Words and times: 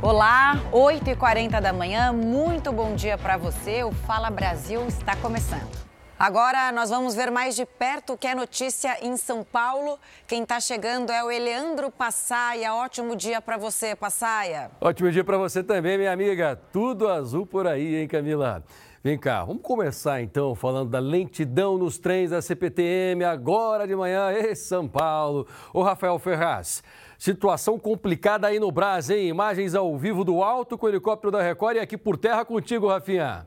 Olá, 0.00 0.54
8h40 0.72 1.60
da 1.60 1.72
manhã, 1.72 2.12
muito 2.12 2.70
bom 2.72 2.94
dia 2.94 3.18
para 3.18 3.36
você. 3.36 3.82
O 3.82 3.90
Fala 3.90 4.30
Brasil 4.30 4.86
está 4.86 5.16
começando. 5.16 5.68
Agora 6.16 6.70
nós 6.70 6.90
vamos 6.90 7.16
ver 7.16 7.32
mais 7.32 7.56
de 7.56 7.66
perto 7.66 8.12
o 8.12 8.16
que 8.16 8.28
é 8.28 8.34
notícia 8.34 8.96
em 9.04 9.16
São 9.16 9.42
Paulo. 9.42 9.98
Quem 10.24 10.44
está 10.44 10.60
chegando 10.60 11.10
é 11.10 11.24
o 11.24 11.30
Eleandro 11.32 11.90
Passaia. 11.90 12.74
Ótimo 12.74 13.16
dia 13.16 13.40
para 13.40 13.56
você, 13.56 13.96
Passaia. 13.96 14.70
Ótimo 14.80 15.10
dia 15.10 15.24
para 15.24 15.36
você 15.36 15.64
também, 15.64 15.98
minha 15.98 16.12
amiga. 16.12 16.56
Tudo 16.72 17.08
azul 17.08 17.44
por 17.44 17.66
aí, 17.66 17.96
hein, 17.96 18.06
Camila? 18.06 18.62
Vem 19.02 19.16
cá, 19.16 19.44
vamos 19.44 19.62
começar 19.62 20.20
então 20.22 20.56
falando 20.56 20.90
da 20.90 20.98
lentidão 20.98 21.78
nos 21.78 21.98
trens 21.98 22.30
da 22.30 22.42
CPTM 22.42 23.22
agora 23.22 23.86
de 23.86 23.94
manhã 23.94 24.32
em 24.32 24.56
São 24.56 24.88
Paulo. 24.88 25.46
O 25.72 25.82
Rafael 25.82 26.18
Ferraz. 26.18 26.82
Situação 27.16 27.78
complicada 27.78 28.48
aí 28.48 28.58
no 28.58 28.72
Brasil, 28.72 29.16
hein? 29.16 29.28
Imagens 29.28 29.76
ao 29.76 29.96
vivo 29.96 30.24
do 30.24 30.42
alto 30.42 30.76
com 30.76 30.86
o 30.86 30.88
helicóptero 30.88 31.30
da 31.30 31.40
Record 31.40 31.76
e 31.76 31.80
aqui 31.80 31.96
por 31.96 32.16
terra 32.16 32.44
contigo, 32.44 32.88
Rafinha. 32.88 33.46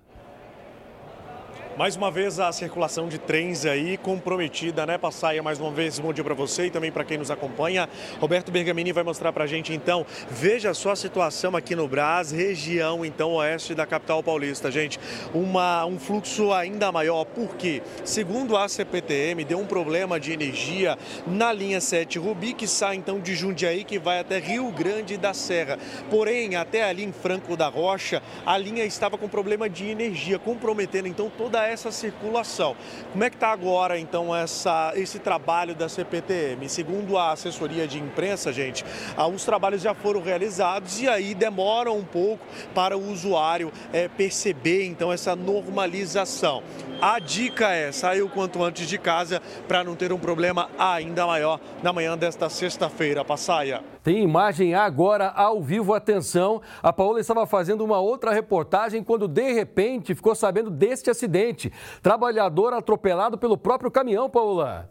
Mais 1.78 1.96
uma 1.96 2.12
vez 2.12 2.38
a 2.38 2.52
circulação 2.52 3.08
de 3.08 3.18
trens 3.18 3.66
aí 3.66 3.98
comprometida, 3.98 4.86
né, 4.86 4.98
Passaia? 4.98 5.42
Mais 5.42 5.58
uma 5.58 5.72
vez, 5.72 5.98
bom 6.00 6.12
dia 6.12 6.24
para 6.24 6.34
você 6.34 6.66
e 6.66 6.70
também 6.70 6.92
para 6.92 7.06
quem 7.06 7.18
nos 7.18 7.32
acompanha. 7.32 7.88
Roberto 8.20 8.52
Bergamini 8.52 8.92
vai 8.92 9.06
mostrar 9.06 9.32
para 9.32 9.46
a 9.46 9.48
gente 9.48 9.74
então. 9.74 10.06
Veja 10.30 10.74
só 10.74 10.92
a 10.92 10.96
situação 10.98 11.56
aqui 11.56 11.74
no 11.74 11.88
Brás, 11.88 12.30
região 12.30 13.06
então 13.06 13.36
oeste 13.36 13.74
da 13.74 13.86
capital 13.86 14.22
paulista, 14.22 14.70
gente. 14.70 15.00
Uma, 15.34 15.86
um 15.86 15.98
fluxo 15.98 16.52
ainda 16.52 16.92
maior, 16.92 17.24
porque, 17.24 17.82
segundo 18.04 18.58
a 18.58 18.68
CPTM, 18.68 19.46
deu 19.46 19.58
um 19.58 19.66
problema 19.66 20.20
de 20.20 20.34
energia 20.34 20.98
na 21.26 21.54
linha 21.54 21.80
7 21.80 22.20
Rubi, 22.20 22.54
que 22.54 22.68
sai 22.68 22.98
então 22.98 23.18
de 23.18 23.34
Jundiaí, 23.34 23.86
que 23.86 23.98
vai 23.98 24.20
até 24.20 24.40
Rio 24.40 24.70
Grande 24.72 25.16
da 25.16 25.34
Serra. 25.34 25.80
Porém, 26.10 26.58
até 26.58 26.84
ali 26.84 27.06
em 27.06 27.14
Franco 27.14 27.56
da 27.56 27.70
Rocha, 27.70 28.22
a 28.46 28.58
linha 28.58 28.84
estava 28.84 29.18
com 29.18 29.30
problema 29.30 29.70
de 29.70 29.88
energia, 29.88 30.38
comprometendo 30.38 31.08
então 31.08 31.32
toda 31.36 31.61
essa 31.68 31.92
circulação. 31.92 32.76
Como 33.12 33.24
é 33.24 33.30
que 33.30 33.36
está 33.36 33.52
agora, 33.52 34.00
então, 34.00 34.36
essa, 34.36 34.94
esse 34.96 35.20
trabalho 35.20 35.76
da 35.76 35.88
CPTM? 35.88 36.68
Segundo 36.70 37.18
a 37.18 37.32
assessoria 37.32 37.88
de 37.88 38.00
imprensa, 38.00 38.52
gente, 38.54 38.86
os 39.34 39.44
trabalhos 39.44 39.82
já 39.82 39.94
foram 39.94 40.22
realizados 40.22 41.02
e 41.02 41.08
aí 41.08 41.34
demoram 41.34 41.98
um 41.98 42.06
pouco 42.06 42.46
para 42.74 42.98
o 42.98 43.12
usuário 43.12 43.72
é, 43.92 44.08
perceber, 44.08 44.86
então, 44.86 45.12
essa 45.12 45.36
normalização. 45.36 46.64
A 47.02 47.18
dica 47.18 47.72
é 47.72 47.92
sair 47.92 48.22
o 48.22 48.30
quanto 48.30 48.64
antes 48.64 48.88
de 48.88 48.98
casa 48.98 49.42
para 49.68 49.84
não 49.84 49.96
ter 49.96 50.14
um 50.14 50.20
problema 50.20 50.70
ainda 50.78 51.26
maior 51.26 51.60
na 51.82 51.92
manhã 51.92 52.16
desta 52.16 52.48
sexta-feira. 52.48 53.26
Passaia. 53.26 53.82
Tem 54.04 54.24
imagem 54.24 54.74
agora 54.74 55.30
ao 55.30 55.62
vivo, 55.62 55.94
atenção. 55.94 56.62
A 56.82 56.92
Paola 56.92 57.20
estava 57.20 57.46
fazendo 57.46 57.86
uma 57.86 58.00
outra 58.00 58.32
reportagem 58.32 59.04
quando 59.04 59.28
de 59.28 59.52
repente 59.54 60.16
ficou 60.16 60.34
sabendo 60.34 60.72
deste 60.72 61.10
acidente. 61.10 61.72
Trabalhador 62.02 62.74
atropelado 62.74 63.38
pelo 63.38 63.58
próprio 63.58 63.92
caminhão, 63.92 64.30
Paola. 64.30 64.90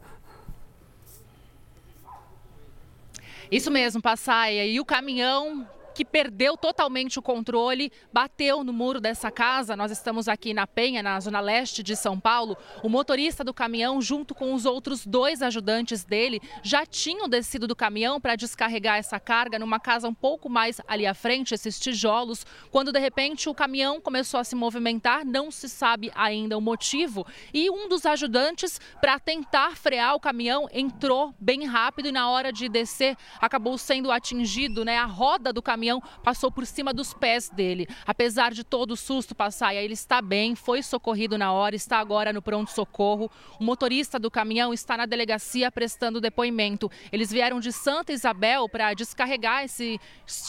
Isso 3.51 3.71
mesmo, 3.71 4.01
Passaia. 4.01 4.65
E 4.65 4.79
o 4.79 4.85
caminhão 4.85 5.67
que 6.01 6.05
perdeu 6.07 6.57
totalmente 6.57 7.19
o 7.19 7.23
controle, 7.23 7.93
bateu 8.11 8.65
no 8.65 8.73
muro 8.73 9.03
dessa 9.03 9.31
casa. 9.31 9.77
Nós 9.77 9.93
estamos 9.93 10.29
aqui 10.29 10.55
na 10.55 10.67
Penha, 10.67 11.03
na 11.03 11.21
zona 11.21 11.41
leste 11.41 11.83
de 11.83 11.95
São 11.95 12.19
Paulo. 12.19 12.57
O 12.83 12.89
motorista 12.89 13.45
do 13.45 13.53
caminhão, 13.53 14.01
junto 14.01 14.35
com 14.35 14.55
os 14.55 14.65
outros 14.65 15.05
dois 15.05 15.43
ajudantes 15.43 16.03
dele, 16.03 16.41
já 16.63 16.87
tinham 16.87 17.29
descido 17.29 17.67
do 17.67 17.77
caminhão 17.77 18.19
para 18.19 18.35
descarregar 18.35 18.97
essa 18.97 19.21
carga 19.21 19.59
numa 19.59 19.79
casa 19.79 20.09
um 20.09 20.15
pouco 20.15 20.49
mais 20.49 20.81
ali 20.89 21.07
à 21.07 21.13
frente, 21.13 21.53
esses 21.53 21.79
tijolos, 21.79 22.47
quando 22.71 22.93
de 22.93 22.99
repente 22.99 23.51
o 23.51 23.55
caminhão 23.55 24.01
começou 24.01 24.41
a 24.41 24.45
se 24.45 24.57
movimentar, 24.57 25.23
não 25.27 25.51
se 25.51 25.69
sabe 25.69 26.11
ainda 26.15 26.57
o 26.57 26.63
motivo, 26.63 27.27
e 27.53 27.69
um 27.69 27.91
dos 27.91 28.07
ajudantes, 28.07 28.81
para 29.03 29.19
tentar 29.19 29.77
frear 29.77 30.15
o 30.15 30.21
caminhão, 30.21 30.67
entrou 30.73 31.35
bem 31.39 31.67
rápido 31.67 32.09
e 32.09 32.13
na 32.13 32.31
hora 32.31 32.51
de 32.51 32.71
descer 32.71 33.19
acabou 33.39 33.77
sendo 33.77 34.11
atingido, 34.11 34.83
né? 34.83 34.97
A 34.97 35.05
roda 35.05 35.53
do 35.53 35.61
caminhão 35.61 35.90
caminhão 35.91 36.03
passou 36.23 36.51
por 36.51 36.65
cima 36.65 36.93
dos 36.93 37.13
pés 37.13 37.49
dele. 37.49 37.89
Apesar 38.07 38.53
de 38.53 38.63
todo 38.63 38.93
o 38.93 38.97
susto 38.97 39.35
passar, 39.35 39.75
ele 39.75 39.95
está 39.95 40.23
bem, 40.23 40.55
foi 40.55 40.83
socorrido 40.83 41.37
na 41.37 41.53
hora, 41.53 41.75
está 41.75 41.99
agora 41.99 42.33
no 42.33 42.41
pronto-socorro. 42.41 43.31
O 43.59 43.65
motorista 43.65 44.19
do 44.19 44.31
caminhão 44.31 44.73
está 44.73 44.97
na 44.97 45.07
delegacia 45.07 45.71
prestando 45.71 46.21
depoimento. 46.21 46.91
Eles 47.11 47.33
vieram 47.33 47.59
de 47.59 47.73
Santa 47.73 48.13
Isabel 48.13 48.69
para 48.69 48.95
descarregar 48.95 49.65
esses 49.65 49.99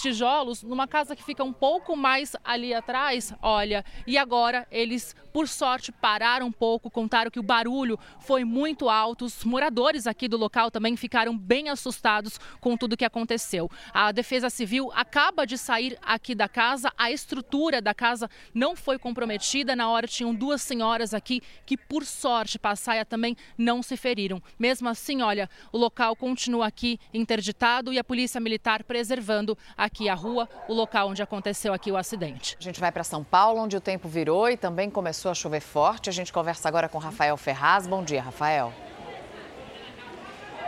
tijolos 0.02 0.62
numa 0.62 0.88
casa 0.88 1.16
que 1.16 1.24
fica 1.24 1.44
um 1.44 1.54
pouco 1.54 1.96
mais 1.96 2.36
ali 2.44 2.74
atrás. 2.74 3.34
Olha, 3.42 3.84
e 4.06 4.18
agora 4.18 4.68
eles, 4.70 5.16
por 5.34 5.48
sorte, 5.48 5.92
pararam 5.92 6.48
um 6.48 6.52
pouco, 6.52 6.92
contaram 6.92 7.32
que 7.32 7.40
o 7.40 7.44
barulho 7.44 7.98
foi 8.20 8.44
muito 8.44 8.90
alto. 8.90 9.26
Os 9.26 9.44
moradores 9.44 10.06
aqui 10.06 10.28
do 10.28 10.38
local 10.38 10.70
também 10.70 10.96
ficaram 10.96 11.38
bem 11.38 11.70
assustados 11.70 12.40
com 12.60 12.78
tudo 12.78 12.98
que 12.98 13.06
aconteceu. 13.06 13.70
A 13.94 14.12
Defesa 14.12 14.50
Civil 14.50 14.92
acaba 14.94 15.21
acaba 15.22 15.46
de 15.46 15.56
sair 15.56 16.00
aqui 16.02 16.34
da 16.34 16.50
casa. 16.50 16.92
A 16.98 17.12
estrutura 17.12 17.80
da 17.80 17.94
casa 17.94 18.28
não 18.56 18.76
foi 18.76 18.98
comprometida. 18.98 19.76
Na 19.76 19.88
hora 19.88 20.08
tinham 20.08 20.34
duas 20.34 20.64
senhoras 20.64 21.14
aqui 21.14 21.42
que, 21.64 21.78
por 21.78 22.04
sorte, 22.04 22.58
passaia 22.58 23.06
também 23.06 23.38
não 23.56 23.84
se 23.84 23.96
feriram. 23.96 24.42
Mesmo 24.58 24.90
assim, 24.90 25.22
olha, 25.22 25.48
o 25.72 25.78
local 25.78 26.16
continua 26.16 26.66
aqui 26.66 27.00
interditado 27.14 27.94
e 27.94 28.00
a 28.00 28.04
polícia 28.04 28.42
militar 28.42 28.84
preservando 28.84 29.56
aqui 29.78 30.10
a 30.10 30.16
rua, 30.16 30.50
o 30.68 30.74
local 30.74 31.10
onde 31.10 31.22
aconteceu 31.22 31.72
aqui 31.72 31.92
o 31.92 31.98
acidente. 31.98 32.58
A 32.60 32.64
gente 32.64 32.80
vai 32.80 32.92
para 32.92 33.04
São 33.04 33.24
Paulo, 33.24 33.62
onde 33.62 33.78
o 33.78 33.82
tempo 33.82 34.10
virou 34.10 34.50
e 34.50 34.58
também 34.58 34.90
começou 34.90 35.30
a 35.30 35.36
chover 35.36 35.62
forte. 35.62 36.10
A 36.10 36.14
gente 36.14 36.34
conversa 36.34 36.68
agora 36.68 36.90
com 36.90 36.98
Rafael 36.98 37.38
Ferraz. 37.38 37.86
Bom 37.86 38.04
dia, 38.04 38.24
Rafael. 38.24 38.74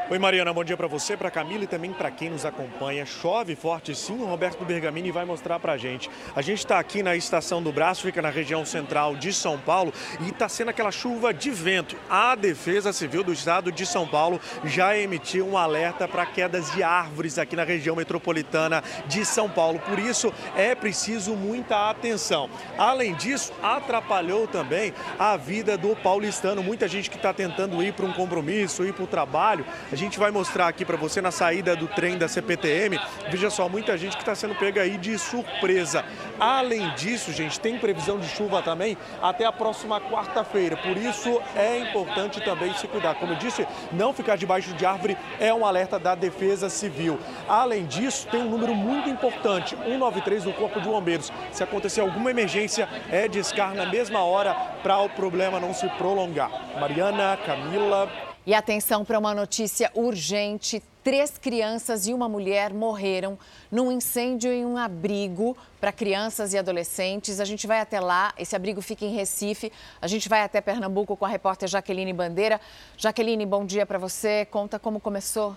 Oi, 0.09 0.19
Mariana, 0.19 0.51
bom 0.51 0.65
dia 0.65 0.75
para 0.75 0.85
você, 0.85 1.15
para 1.15 1.31
Camila 1.31 1.63
e 1.63 1.67
também 1.67 1.93
para 1.93 2.11
quem 2.11 2.29
nos 2.29 2.45
acompanha. 2.45 3.05
Chove 3.05 3.55
forte 3.55 3.95
sim, 3.95 4.21
o 4.21 4.25
Roberto 4.25 4.65
Bergamini 4.65 5.11
vai 5.11 5.23
mostrar 5.23 5.61
para 5.61 5.71
a 5.71 5.77
gente. 5.77 6.09
A 6.35 6.41
gente 6.41 6.59
está 6.59 6.77
aqui 6.77 7.01
na 7.01 7.15
estação 7.15 7.63
do 7.63 7.71
Braço, 7.71 8.01
fica 8.01 8.21
na 8.21 8.29
região 8.29 8.65
central 8.65 9.15
de 9.15 9.31
São 9.31 9.57
Paulo 9.57 9.93
e 10.19 10.29
está 10.29 10.49
sendo 10.49 10.69
aquela 10.69 10.91
chuva 10.91 11.33
de 11.33 11.49
vento. 11.51 11.95
A 12.09 12.35
Defesa 12.35 12.91
Civil 12.91 13.23
do 13.23 13.31
Estado 13.31 13.71
de 13.71 13.85
São 13.85 14.05
Paulo 14.05 14.41
já 14.65 14.95
emitiu 14.97 15.47
um 15.47 15.57
alerta 15.57 16.05
para 16.05 16.25
quedas 16.25 16.69
de 16.73 16.83
árvores 16.83 17.39
aqui 17.39 17.55
na 17.55 17.63
região 17.63 17.95
metropolitana 17.95 18.83
de 19.07 19.23
São 19.23 19.49
Paulo. 19.49 19.79
Por 19.79 19.97
isso 19.97 20.33
é 20.57 20.75
preciso 20.75 21.33
muita 21.33 21.89
atenção. 21.89 22.49
Além 22.77 23.15
disso, 23.15 23.53
atrapalhou 23.63 24.47
também 24.47 24.93
a 25.17 25.37
vida 25.37 25.77
do 25.77 25.95
paulistano. 25.95 26.61
Muita 26.61 26.89
gente 26.89 27.09
que 27.09 27.15
está 27.15 27.33
tentando 27.33 27.81
ir 27.81 27.93
para 27.93 28.05
um 28.05 28.11
compromisso, 28.11 28.83
ir 28.83 28.93
para 28.93 29.05
o 29.05 29.07
trabalho. 29.07 29.65
A 29.93 29.95
gente 29.95 30.17
vai 30.17 30.31
mostrar 30.31 30.67
aqui 30.67 30.83
para 30.83 30.97
você 30.97 31.21
na 31.21 31.29
saída 31.29 31.75
do 31.75 31.87
trem 31.87 32.17
da 32.17 32.27
CPTM. 32.27 32.99
Veja 33.29 33.51
só, 33.51 33.69
muita 33.69 33.95
gente 33.95 34.15
que 34.15 34.23
está 34.23 34.33
sendo 34.33 34.55
pega 34.55 34.81
aí 34.81 34.97
de 34.97 35.19
surpresa. 35.19 36.03
Além 36.39 36.89
disso, 36.95 37.31
gente, 37.31 37.59
tem 37.59 37.77
previsão 37.77 38.17
de 38.17 38.27
chuva 38.27 38.63
também 38.63 38.97
até 39.21 39.45
a 39.45 39.51
próxima 39.51 40.01
quarta-feira. 40.01 40.75
Por 40.77 40.97
isso 40.97 41.39
é 41.55 41.77
importante 41.77 42.41
também 42.41 42.73
se 42.73 42.87
cuidar. 42.87 43.13
Como 43.13 43.33
eu 43.33 43.37
disse, 43.37 43.67
não 43.91 44.11
ficar 44.11 44.35
debaixo 44.35 44.73
de 44.73 44.83
árvore 44.83 45.15
é 45.39 45.53
um 45.53 45.63
alerta 45.63 45.99
da 45.99 46.15
Defesa 46.15 46.69
Civil. 46.69 47.19
Além 47.47 47.85
disso, 47.85 48.27
tem 48.31 48.41
um 48.41 48.49
número 48.49 48.73
muito 48.73 49.07
importante, 49.09 49.75
193 49.75 50.45
do 50.45 50.53
Corpo 50.53 50.81
de 50.81 50.87
Bombeiros. 50.87 51.31
Se 51.51 51.63
acontecer 51.63 52.01
alguma 52.01 52.31
emergência, 52.31 52.89
é 53.11 53.27
discar 53.27 53.75
na 53.75 53.85
mesma 53.85 54.23
hora 54.23 54.55
para 54.81 54.97
o 54.97 55.09
problema 55.09 55.59
não 55.59 55.71
se 55.71 55.87
prolongar. 55.89 56.49
Mariana, 56.79 57.37
Camila. 57.45 58.32
E 58.45 58.53
atenção 58.53 59.05
para 59.05 59.17
uma 59.17 59.33
notícia 59.33 59.89
urgente: 59.95 60.83
três 61.01 61.37
crianças 61.37 62.07
e 62.07 62.13
uma 62.13 62.27
mulher 62.27 62.73
morreram 62.73 63.39
num 63.71 63.91
incêndio 63.91 64.51
em 64.51 64.65
um 64.65 64.77
abrigo 64.77 65.55
para 65.79 65.93
crianças 65.93 66.53
e 66.53 66.57
adolescentes. 66.57 67.39
A 67.39 67.45
gente 67.45 67.65
vai 67.65 67.79
até 67.79 68.01
lá, 68.01 68.33
esse 68.37 68.55
abrigo 68.55 68.81
fica 68.81 69.05
em 69.05 69.15
Recife. 69.15 69.71
A 70.01 70.07
gente 70.07 70.27
vai 70.27 70.41
até 70.41 70.59
Pernambuco 70.59 71.15
com 71.15 71.25
a 71.25 71.29
repórter 71.29 71.69
Jaqueline 71.69 72.11
Bandeira. 72.11 72.59
Jaqueline, 72.97 73.45
bom 73.45 73.65
dia 73.65 73.85
para 73.85 73.97
você. 73.97 74.45
Conta 74.51 74.77
como 74.77 74.99
começou. 74.99 75.55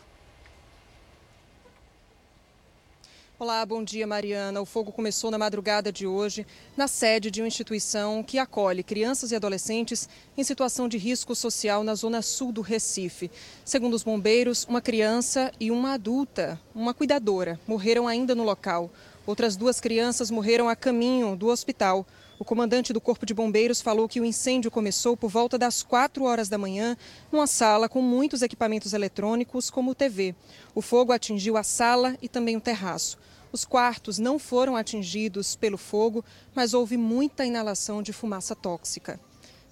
Olá, 3.38 3.66
bom 3.66 3.84
dia, 3.84 4.06
Mariana. 4.06 4.62
O 4.62 4.64
fogo 4.64 4.90
começou 4.90 5.30
na 5.30 5.36
madrugada 5.36 5.92
de 5.92 6.06
hoje 6.06 6.46
na 6.74 6.88
sede 6.88 7.30
de 7.30 7.42
uma 7.42 7.46
instituição 7.46 8.22
que 8.22 8.38
acolhe 8.38 8.82
crianças 8.82 9.30
e 9.30 9.36
adolescentes 9.36 10.08
em 10.38 10.42
situação 10.42 10.88
de 10.88 10.96
risco 10.96 11.34
social 11.34 11.84
na 11.84 11.94
zona 11.94 12.22
sul 12.22 12.50
do 12.50 12.62
Recife. 12.62 13.30
Segundo 13.62 13.92
os 13.92 14.02
bombeiros, 14.02 14.64
uma 14.64 14.80
criança 14.80 15.52
e 15.60 15.70
uma 15.70 15.92
adulta, 15.92 16.58
uma 16.74 16.94
cuidadora, 16.94 17.60
morreram 17.66 18.08
ainda 18.08 18.34
no 18.34 18.42
local. 18.42 18.90
Outras 19.26 19.54
duas 19.54 19.80
crianças 19.80 20.30
morreram 20.30 20.66
a 20.66 20.74
caminho 20.74 21.36
do 21.36 21.48
hospital. 21.48 22.06
O 22.38 22.44
comandante 22.44 22.92
do 22.92 23.00
Corpo 23.00 23.24
de 23.24 23.32
Bombeiros 23.32 23.80
falou 23.80 24.06
que 24.06 24.20
o 24.20 24.24
incêndio 24.24 24.70
começou 24.70 25.16
por 25.16 25.30
volta 25.30 25.56
das 25.56 25.82
4 25.82 26.22
horas 26.24 26.50
da 26.50 26.58
manhã, 26.58 26.94
numa 27.32 27.46
sala 27.46 27.88
com 27.88 28.02
muitos 28.02 28.42
equipamentos 28.42 28.92
eletrônicos, 28.92 29.70
como 29.70 29.94
TV. 29.94 30.34
O 30.74 30.82
fogo 30.82 31.12
atingiu 31.12 31.56
a 31.56 31.62
sala 31.62 32.14
e 32.20 32.28
também 32.28 32.54
o 32.54 32.60
terraço. 32.60 33.16
Os 33.50 33.64
quartos 33.64 34.18
não 34.18 34.38
foram 34.38 34.76
atingidos 34.76 35.56
pelo 35.56 35.78
fogo, 35.78 36.22
mas 36.54 36.74
houve 36.74 36.98
muita 36.98 37.46
inalação 37.46 38.02
de 38.02 38.12
fumaça 38.12 38.54
tóxica. 38.54 39.18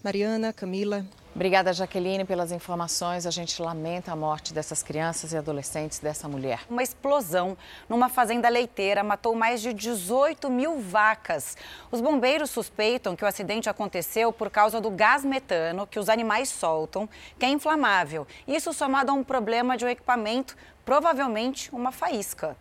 Mariana, 0.04 0.52
Camila. 0.52 1.02
Obrigada, 1.34 1.72
Jaqueline, 1.72 2.26
pelas 2.26 2.52
informações. 2.52 3.24
A 3.24 3.30
gente 3.30 3.62
lamenta 3.62 4.12
a 4.12 4.16
morte 4.16 4.52
dessas 4.52 4.82
crianças 4.82 5.32
e 5.32 5.36
adolescentes 5.38 5.98
dessa 5.98 6.28
mulher. 6.28 6.60
Uma 6.68 6.82
explosão 6.82 7.56
numa 7.88 8.10
fazenda 8.10 8.50
leiteira 8.50 9.02
matou 9.02 9.34
mais 9.34 9.62
de 9.62 9.72
18 9.72 10.50
mil 10.50 10.78
vacas. 10.78 11.56
Os 11.90 12.02
bombeiros 12.02 12.50
suspeitam 12.50 13.16
que 13.16 13.24
o 13.24 13.26
acidente 13.26 13.70
aconteceu 13.70 14.30
por 14.30 14.50
causa 14.50 14.78
do 14.78 14.90
gás 14.90 15.24
metano 15.24 15.86
que 15.86 15.98
os 15.98 16.10
animais 16.10 16.50
soltam, 16.50 17.08
que 17.38 17.46
é 17.46 17.48
inflamável. 17.48 18.26
Isso 18.46 18.74
somado 18.74 19.10
a 19.10 19.14
um 19.14 19.24
problema 19.24 19.74
de 19.74 19.86
um 19.86 19.88
equipamento, 19.88 20.54
provavelmente 20.84 21.74
uma 21.74 21.90
faísca. 21.90 22.54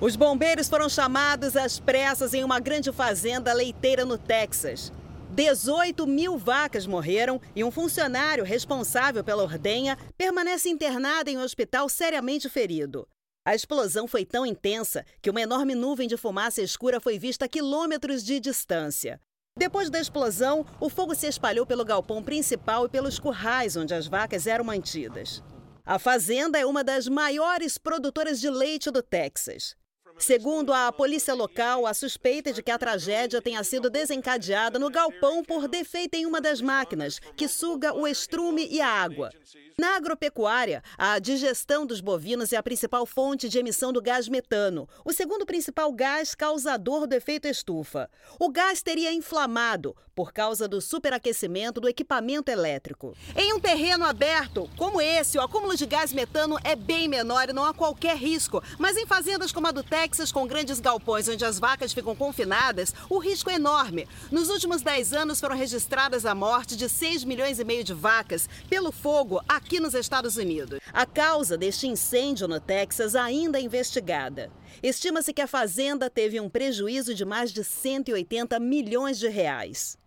Os 0.00 0.16
bombeiros 0.16 0.68
foram 0.68 0.88
chamados 0.88 1.56
às 1.56 1.78
pressas 1.78 2.34
em 2.34 2.42
uma 2.42 2.58
grande 2.58 2.90
fazenda 2.90 3.52
leiteira 3.52 4.04
no 4.04 4.18
Texas. 4.18 4.92
18 5.38 6.04
mil 6.04 6.36
vacas 6.36 6.84
morreram 6.84 7.40
e 7.54 7.62
um 7.62 7.70
funcionário 7.70 8.42
responsável 8.42 9.22
pela 9.22 9.44
ordenha 9.44 9.96
permanece 10.16 10.68
internado 10.68 11.30
em 11.30 11.38
um 11.38 11.42
hospital 11.42 11.88
seriamente 11.88 12.48
ferido. 12.48 13.06
A 13.46 13.54
explosão 13.54 14.08
foi 14.08 14.24
tão 14.24 14.44
intensa 14.44 15.06
que 15.22 15.30
uma 15.30 15.40
enorme 15.40 15.76
nuvem 15.76 16.08
de 16.08 16.16
fumaça 16.16 16.60
escura 16.60 17.00
foi 17.00 17.20
vista 17.20 17.44
a 17.44 17.48
quilômetros 17.48 18.24
de 18.24 18.40
distância. 18.40 19.20
Depois 19.56 19.88
da 19.88 20.00
explosão, 20.00 20.66
o 20.80 20.90
fogo 20.90 21.14
se 21.14 21.28
espalhou 21.28 21.64
pelo 21.64 21.84
galpão 21.84 22.20
principal 22.20 22.86
e 22.86 22.88
pelos 22.88 23.20
currais 23.20 23.76
onde 23.76 23.94
as 23.94 24.08
vacas 24.08 24.44
eram 24.44 24.64
mantidas. 24.64 25.40
A 25.86 26.00
fazenda 26.00 26.58
é 26.58 26.66
uma 26.66 26.82
das 26.82 27.06
maiores 27.06 27.78
produtoras 27.78 28.40
de 28.40 28.50
leite 28.50 28.90
do 28.90 29.04
Texas. 29.04 29.76
Segundo 30.18 30.72
a 30.72 30.92
polícia 30.92 31.32
local, 31.32 31.86
a 31.86 31.94
suspeita 31.94 32.52
de 32.52 32.62
que 32.62 32.70
a 32.70 32.78
tragédia 32.78 33.40
tenha 33.40 33.62
sido 33.62 33.88
desencadeada 33.88 34.78
no 34.78 34.90
galpão 34.90 35.44
por 35.44 35.68
defeito 35.68 36.14
em 36.16 36.26
uma 36.26 36.40
das 36.40 36.60
máquinas, 36.60 37.20
que 37.36 37.46
suga 37.46 37.94
o 37.94 38.06
estrume 38.06 38.66
e 38.70 38.80
a 38.80 38.88
água. 38.88 39.30
Na 39.78 39.94
agropecuária, 39.94 40.82
a 40.98 41.20
digestão 41.20 41.86
dos 41.86 42.00
bovinos 42.00 42.52
é 42.52 42.56
a 42.56 42.62
principal 42.62 43.06
fonte 43.06 43.48
de 43.48 43.60
emissão 43.60 43.92
do 43.92 44.02
gás 44.02 44.28
metano, 44.28 44.88
o 45.04 45.12
segundo 45.12 45.46
principal 45.46 45.92
gás 45.92 46.34
causador 46.34 47.06
do 47.06 47.14
efeito 47.14 47.46
estufa. 47.46 48.10
O 48.40 48.50
gás 48.50 48.82
teria 48.82 49.12
inflamado 49.12 49.94
por 50.16 50.32
causa 50.32 50.66
do 50.66 50.80
superaquecimento 50.80 51.80
do 51.80 51.88
equipamento 51.88 52.50
elétrico. 52.50 53.16
Em 53.36 53.52
um 53.52 53.60
terreno 53.60 54.04
aberto 54.04 54.68
como 54.76 55.00
esse, 55.00 55.38
o 55.38 55.40
acúmulo 55.40 55.76
de 55.76 55.86
gás 55.86 56.12
metano 56.12 56.58
é 56.64 56.74
bem 56.74 57.06
menor 57.06 57.48
e 57.48 57.52
não 57.52 57.64
há 57.64 57.72
qualquer 57.72 58.16
risco. 58.16 58.60
Mas 58.80 58.96
em 58.96 59.06
fazendas 59.06 59.52
como 59.52 59.68
a 59.68 59.70
do 59.70 59.84
Texas, 60.08 60.32
com 60.32 60.46
grandes 60.46 60.80
galpões 60.80 61.28
onde 61.28 61.44
as 61.44 61.58
vacas 61.58 61.92
ficam 61.92 62.16
confinadas, 62.16 62.94
o 63.10 63.18
risco 63.18 63.50
é 63.50 63.56
enorme. 63.56 64.08
Nos 64.32 64.48
últimos 64.48 64.80
10 64.80 65.12
anos 65.12 65.38
foram 65.38 65.54
registradas 65.54 66.24
a 66.24 66.34
morte 66.34 66.78
de 66.78 66.88
6 66.88 67.24
milhões 67.24 67.58
e 67.58 67.64
meio 67.64 67.84
de 67.84 67.92
vacas 67.92 68.48
pelo 68.70 68.90
fogo 68.90 69.38
aqui 69.46 69.78
nos 69.78 69.92
Estados 69.92 70.38
Unidos. 70.38 70.80
A 70.94 71.04
causa 71.04 71.58
deste 71.58 71.86
incêndio 71.86 72.48
no 72.48 72.58
Texas 72.58 73.14
ainda 73.14 73.58
é 73.58 73.60
investigada. 73.60 74.50
Estima-se 74.82 75.34
que 75.34 75.42
a 75.42 75.46
fazenda 75.46 76.08
teve 76.08 76.40
um 76.40 76.48
prejuízo 76.48 77.14
de 77.14 77.26
mais 77.26 77.52
de 77.52 77.62
180 77.62 78.58
milhões 78.58 79.18
de 79.18 79.28
reais. 79.28 79.98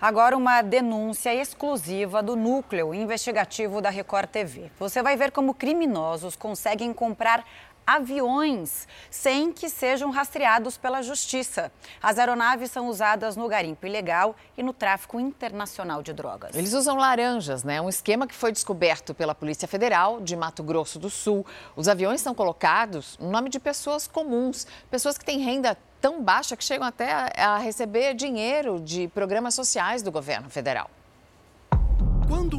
Agora, 0.00 0.34
uma 0.34 0.62
denúncia 0.62 1.34
exclusiva 1.34 2.22
do 2.22 2.34
núcleo 2.34 2.94
investigativo 2.94 3.82
da 3.82 3.90
Record 3.90 4.30
TV. 4.30 4.70
Você 4.78 5.02
vai 5.02 5.14
ver 5.14 5.30
como 5.30 5.52
criminosos 5.52 6.34
conseguem 6.36 6.90
comprar 6.90 7.44
aviões 7.96 8.86
sem 9.10 9.52
que 9.52 9.68
sejam 9.68 10.10
rastreados 10.10 10.76
pela 10.76 11.02
justiça. 11.02 11.72
As 12.00 12.18
aeronaves 12.18 12.70
são 12.70 12.86
usadas 12.86 13.36
no 13.36 13.48
garimpo 13.48 13.84
ilegal 13.86 14.36
e 14.56 14.62
no 14.62 14.72
tráfico 14.72 15.18
internacional 15.18 16.02
de 16.02 16.12
drogas. 16.12 16.54
Eles 16.54 16.72
usam 16.72 16.96
laranjas, 16.96 17.64
né? 17.64 17.80
Um 17.80 17.88
esquema 17.88 18.26
que 18.28 18.34
foi 18.34 18.52
descoberto 18.52 19.12
pela 19.12 19.34
Polícia 19.34 19.66
Federal 19.66 20.20
de 20.20 20.36
Mato 20.36 20.62
Grosso 20.62 20.98
do 21.00 21.10
Sul. 21.10 21.44
Os 21.74 21.88
aviões 21.88 22.20
são 22.20 22.34
colocados 22.34 23.18
no 23.18 23.28
nome 23.28 23.50
de 23.50 23.58
pessoas 23.58 24.06
comuns, 24.06 24.66
pessoas 24.88 25.18
que 25.18 25.24
têm 25.24 25.40
renda 25.40 25.76
tão 26.00 26.22
baixa 26.22 26.56
que 26.56 26.64
chegam 26.64 26.86
até 26.86 27.32
a 27.36 27.58
receber 27.58 28.14
dinheiro 28.14 28.80
de 28.80 29.08
programas 29.08 29.54
sociais 29.54 30.02
do 30.02 30.12
governo 30.12 30.48
federal. 30.48 30.88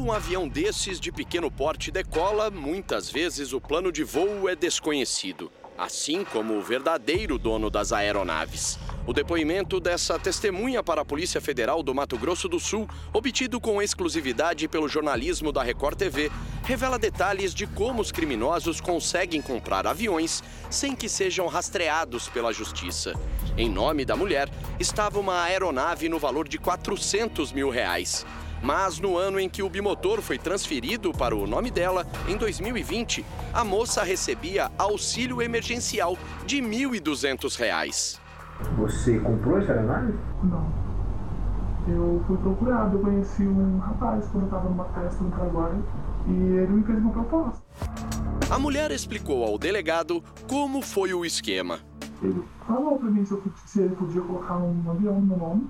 Um 0.02 0.10
avião 0.10 0.48
desses 0.48 0.98
de 0.98 1.12
pequeno 1.12 1.48
porte 1.48 1.92
decola, 1.92 2.50
muitas 2.50 3.08
vezes 3.08 3.52
o 3.52 3.60
plano 3.60 3.92
de 3.92 4.02
voo 4.02 4.48
é 4.48 4.56
desconhecido, 4.56 5.48
assim 5.78 6.24
como 6.24 6.54
o 6.54 6.60
verdadeiro 6.60 7.38
dono 7.38 7.70
das 7.70 7.92
aeronaves. 7.92 8.80
O 9.06 9.12
depoimento 9.12 9.78
dessa 9.78 10.18
testemunha 10.18 10.82
para 10.82 11.02
a 11.02 11.04
Polícia 11.04 11.40
Federal 11.40 11.84
do 11.84 11.94
Mato 11.94 12.18
Grosso 12.18 12.48
do 12.48 12.58
Sul, 12.58 12.88
obtido 13.12 13.60
com 13.60 13.80
exclusividade 13.80 14.66
pelo 14.66 14.88
jornalismo 14.88 15.52
da 15.52 15.62
Record 15.62 15.96
TV, 15.96 16.32
revela 16.64 16.98
detalhes 16.98 17.54
de 17.54 17.68
como 17.68 18.02
os 18.02 18.10
criminosos 18.10 18.80
conseguem 18.80 19.40
comprar 19.40 19.86
aviões 19.86 20.42
sem 20.68 20.96
que 20.96 21.08
sejam 21.08 21.46
rastreados 21.46 22.28
pela 22.28 22.52
justiça. 22.52 23.14
Em 23.56 23.70
nome 23.70 24.04
da 24.04 24.16
mulher, 24.16 24.48
estava 24.80 25.20
uma 25.20 25.44
aeronave 25.44 26.08
no 26.08 26.18
valor 26.18 26.48
de 26.48 26.58
400 26.58 27.52
mil 27.52 27.70
reais. 27.70 28.26
Mas 28.62 29.00
no 29.00 29.16
ano 29.16 29.40
em 29.40 29.48
que 29.48 29.60
o 29.60 29.68
bimotor 29.68 30.22
foi 30.22 30.38
transferido 30.38 31.12
para 31.12 31.34
o 31.34 31.48
nome 31.48 31.68
dela, 31.68 32.06
em 32.28 32.36
2020, 32.36 33.26
a 33.52 33.64
moça 33.64 34.04
recebia 34.04 34.70
auxílio 34.78 35.42
emergencial 35.42 36.16
de 36.46 36.60
R$ 36.60 36.68
1.200. 36.68 38.20
Você 38.78 39.18
comprou 39.18 39.58
essa 39.58 39.72
aeronave? 39.72 40.14
Não. 40.44 40.72
Eu 41.88 42.22
fui 42.28 42.36
procurado, 42.36 42.96
eu 42.96 43.02
conheci 43.02 43.42
um 43.42 43.78
rapaz 43.78 44.24
quando 44.28 44.44
eu 44.44 44.46
estava 44.46 44.68
numa 44.68 44.84
festa 44.84 45.24
no 45.24 45.30
Paraguai 45.32 45.72
e 46.28 46.30
ele 46.30 46.72
me 46.72 46.84
fez 46.84 46.98
uma 46.98 47.10
proposta. 47.10 47.60
A 48.48 48.58
mulher 48.60 48.92
explicou 48.92 49.44
ao 49.44 49.58
delegado 49.58 50.22
como 50.48 50.80
foi 50.80 51.12
o 51.12 51.24
esquema. 51.24 51.80
Ele 52.22 52.40
falou 52.64 52.96
para 53.00 53.10
mim 53.10 53.24
se, 53.24 53.80
ele 53.80 53.96
podia 53.96 54.20
colocar 54.20 54.58
um 54.58 54.88
avião 54.88 55.20
no 55.20 55.26
meu 55.26 55.36
nome 55.36 55.66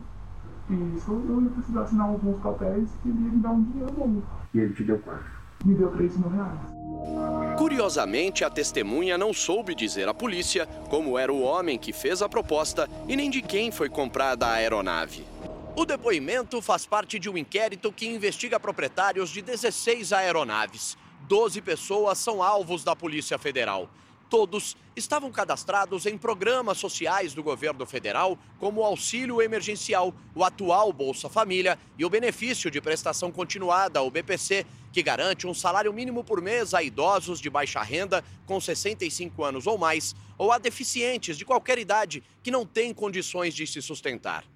isso, 0.71 1.11
eu 1.29 1.43
ia 1.43 1.51
precisar 1.51 1.83
assinar 1.83 2.09
alguns 2.09 2.41
papéis 2.41 2.89
e 3.05 3.09
ele 3.09 3.25
ia 3.25 3.31
me 3.31 3.43
dar 3.43 3.51
um 3.51 3.63
dinheiro 3.63 3.93
bom. 3.93 4.23
E 4.55 4.59
ele 4.59 4.75
te 4.75 4.85
deu 4.85 4.99
quanto? 4.99 5.25
Me 5.65 5.75
deu 5.75 5.91
3 5.91 6.17
mil 6.17 6.29
reais. 6.29 7.57
Curiosamente, 7.57 8.45
a 8.45 8.51
testemunha 8.51 9.19
não 9.19 9.33
soube 9.33 9.75
dizer 9.75 10.09
à 10.09 10.15
polícia 10.15 10.67
como 10.89 11.19
era 11.19 11.33
o 11.33 11.43
homem 11.43 11.79
que 11.79 11.93
fez 11.93 12.23
a 12.23 12.29
proposta 12.29 12.89
e 13.09 13.17
nem 13.17 13.31
de 13.31 13.43
quem 13.43 13.71
foi 13.71 13.89
comprada 13.89 14.47
a 14.47 14.53
aeronave. 14.55 15.25
O 15.75 15.85
depoimento 15.85 16.61
faz 16.61 16.85
parte 16.85 17.19
de 17.19 17.31
um 17.31 17.37
inquérito 17.37 17.93
que 17.93 18.07
investiga 18.07 18.61
proprietários 18.61 19.31
de 19.31 19.41
16 19.41 20.13
aeronaves. 20.13 20.99
12 21.29 21.63
pessoas 21.63 22.19
são 22.19 22.43
alvos 22.43 22.85
da 22.85 22.95
Polícia 22.95 23.39
Federal. 23.39 23.89
Todos 24.33 24.79
estavam 24.97 25.31
cadastrados 25.31 26.07
em 26.07 26.17
programas 26.17 26.79
sociais 26.79 27.35
do 27.35 27.43
governo 27.43 27.85
federal, 27.85 28.39
como 28.59 28.81
o 28.81 28.85
auxílio 28.85 29.43
emergencial, 29.43 30.15
o 30.35 30.43
atual 30.43 30.91
Bolsa 30.91 31.29
Família 31.29 31.79
e 31.99 32.05
o 32.07 32.09
benefício 32.09 32.71
de 32.71 32.81
prestação 32.81 33.31
continuada, 33.31 34.01
o 34.01 34.11
BPC, 34.11 34.65
que 34.91 35.03
garante 35.03 35.47
um 35.47 35.53
salário 35.53 35.93
mínimo 35.93 36.25
por 36.25 36.41
mês 36.41 36.73
a 36.73 36.83
idosos 36.83 37.43
de 37.43 37.51
baixa 37.51 37.83
renda 37.83 38.25
com 38.47 38.59
65 38.59 39.45
anos 39.45 39.67
ou 39.67 39.77
mais, 39.77 40.17
ou 40.39 40.51
a 40.51 40.57
deficientes 40.57 41.37
de 41.37 41.45
qualquer 41.45 41.79
idade 41.79 42.23
que 42.43 42.51
não 42.51 42.65
têm 42.65 42.95
condições 42.95 43.53
de 43.53 43.67
se 43.67 43.83
sustentar. 43.83 44.47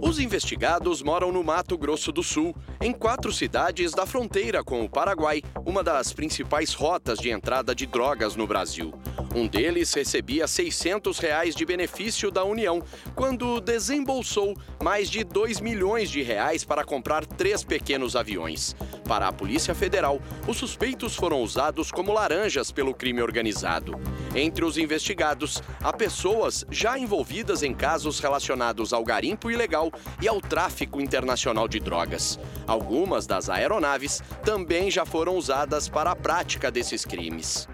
Os 0.00 0.18
investigados 0.18 1.02
moram 1.02 1.32
no 1.32 1.42
Mato 1.42 1.76
Grosso 1.76 2.12
do 2.12 2.22
Sul, 2.22 2.54
em 2.80 2.92
quatro 2.92 3.32
cidades 3.32 3.92
da 3.92 4.06
fronteira 4.06 4.62
com 4.62 4.84
o 4.84 4.88
Paraguai, 4.88 5.42
uma 5.66 5.82
das 5.82 6.12
principais 6.12 6.72
rotas 6.72 7.18
de 7.18 7.30
entrada 7.30 7.74
de 7.74 7.86
drogas 7.86 8.36
no 8.36 8.46
Brasil. 8.46 8.92
Um 9.34 9.46
deles 9.46 9.92
recebia 9.92 10.46
600 10.46 11.18
reais 11.18 11.54
de 11.54 11.64
benefício 11.64 12.30
da 12.30 12.44
União, 12.44 12.82
quando 13.14 13.60
desembolsou 13.60 14.56
mais 14.82 15.10
de 15.10 15.22
2 15.22 15.60
milhões 15.60 16.10
de 16.10 16.22
reais 16.22 16.64
para 16.64 16.84
comprar 16.84 17.26
três 17.26 17.62
pequenos 17.62 18.16
aviões. 18.16 18.74
Para 19.06 19.28
a 19.28 19.32
Polícia 19.32 19.74
Federal, 19.74 20.20
os 20.46 20.56
suspeitos 20.56 21.14
foram 21.14 21.42
usados 21.42 21.90
como 21.90 22.12
laranjas 22.12 22.72
pelo 22.72 22.94
crime 22.94 23.20
organizado. 23.20 24.00
Entre 24.34 24.64
os 24.64 24.78
investigados, 24.78 25.62
há 25.82 25.92
pessoas 25.92 26.64
já 26.70 26.98
envolvidas 26.98 27.62
em 27.62 27.74
casos 27.74 28.20
relacionados 28.20 28.92
ao 28.92 29.04
garimpo 29.04 29.50
ilegal 29.50 29.92
e 30.22 30.28
ao 30.28 30.40
tráfico 30.40 31.00
internacional 31.00 31.68
de 31.68 31.80
drogas. 31.80 32.38
Algumas 32.66 33.26
das 33.26 33.50
aeronaves 33.50 34.22
também 34.44 34.90
já 34.90 35.04
foram 35.04 35.36
usadas 35.36 35.88
para 35.88 36.12
a 36.12 36.16
prática 36.16 36.70
desses 36.70 37.04
crimes. 37.04 37.68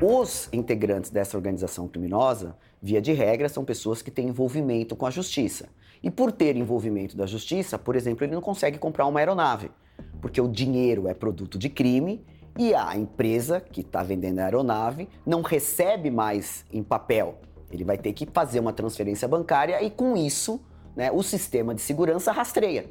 Os 0.00 0.50
integrantes 0.52 1.10
dessa 1.10 1.38
organização 1.38 1.88
criminosa, 1.88 2.54
via 2.82 3.00
de 3.00 3.14
regra, 3.14 3.48
são 3.48 3.64
pessoas 3.64 4.02
que 4.02 4.10
têm 4.10 4.28
envolvimento 4.28 4.94
com 4.94 5.06
a 5.06 5.10
justiça. 5.10 5.70
E 6.02 6.10
por 6.10 6.30
ter 6.30 6.54
envolvimento 6.54 7.16
da 7.16 7.24
justiça, 7.24 7.78
por 7.78 7.96
exemplo, 7.96 8.22
ele 8.24 8.34
não 8.34 8.42
consegue 8.42 8.76
comprar 8.76 9.06
uma 9.06 9.20
aeronave, 9.20 9.70
porque 10.20 10.38
o 10.38 10.48
dinheiro 10.48 11.08
é 11.08 11.14
produto 11.14 11.58
de 11.58 11.70
crime 11.70 12.22
E 12.58 12.74
a 12.74 12.96
empresa 12.96 13.60
que 13.60 13.82
está 13.82 14.02
vendendo 14.02 14.38
a 14.38 14.44
aeronave 14.44 15.08
não 15.26 15.42
recebe 15.42 16.10
mais 16.10 16.64
em 16.72 16.82
papel. 16.82 17.38
Ele 17.70 17.84
vai 17.84 17.98
ter 17.98 18.14
que 18.14 18.26
fazer 18.32 18.60
uma 18.60 18.72
transferência 18.72 19.28
bancária 19.28 19.82
e, 19.82 19.90
com 19.90 20.16
isso, 20.16 20.58
né, 20.94 21.10
o 21.12 21.22
sistema 21.22 21.74
de 21.74 21.82
segurança 21.82 22.32
rastreia. 22.32 22.86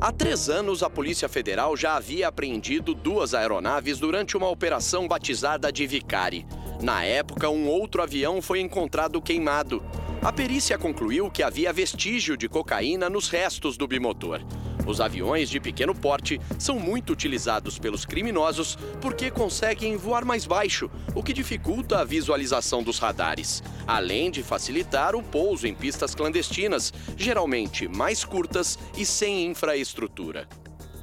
Há 0.00 0.12
três 0.12 0.48
anos, 0.48 0.84
a 0.84 0.88
Polícia 0.88 1.28
Federal 1.28 1.76
já 1.76 1.96
havia 1.96 2.28
apreendido 2.28 2.94
duas 2.94 3.34
aeronaves 3.34 3.98
durante 3.98 4.36
uma 4.36 4.48
operação 4.48 5.08
batizada 5.08 5.72
de 5.72 5.88
Vicari. 5.88 6.46
Na 6.80 7.02
época, 7.02 7.50
um 7.50 7.66
outro 7.66 8.00
avião 8.00 8.40
foi 8.40 8.60
encontrado 8.60 9.20
queimado. 9.20 9.82
A 10.22 10.32
perícia 10.32 10.78
concluiu 10.78 11.28
que 11.28 11.42
havia 11.42 11.72
vestígio 11.72 12.36
de 12.36 12.48
cocaína 12.48 13.10
nos 13.10 13.28
restos 13.28 13.76
do 13.76 13.88
bimotor. 13.88 14.40
Os 14.86 15.00
aviões 15.00 15.50
de 15.50 15.60
pequeno 15.60 15.94
porte 15.94 16.40
são 16.58 16.78
muito 16.78 17.12
utilizados 17.12 17.78
pelos 17.78 18.04
criminosos 18.04 18.76
porque 19.00 19.30
conseguem 19.30 19.96
voar 19.96 20.24
mais 20.24 20.46
baixo, 20.46 20.90
o 21.14 21.22
que 21.22 21.32
dificulta 21.32 21.98
a 21.98 22.04
visualização 22.04 22.82
dos 22.82 22.98
radares, 22.98 23.62
além 23.86 24.30
de 24.30 24.42
facilitar 24.42 25.14
o 25.14 25.22
pouso 25.22 25.66
em 25.66 25.74
pistas 25.74 26.14
clandestinas, 26.14 26.92
geralmente 27.16 27.86
mais 27.88 28.24
curtas 28.24 28.78
e 28.96 29.04
sem 29.04 29.46
infraestrutura. 29.46 30.48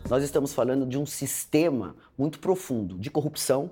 Nós 0.10 0.24
estamos 0.24 0.54
falando 0.54 0.86
de 0.86 0.98
um 0.98 1.06
sistema 1.06 1.96
muito 2.18 2.40
profundo 2.40 2.98
de 2.98 3.10
corrupção, 3.10 3.72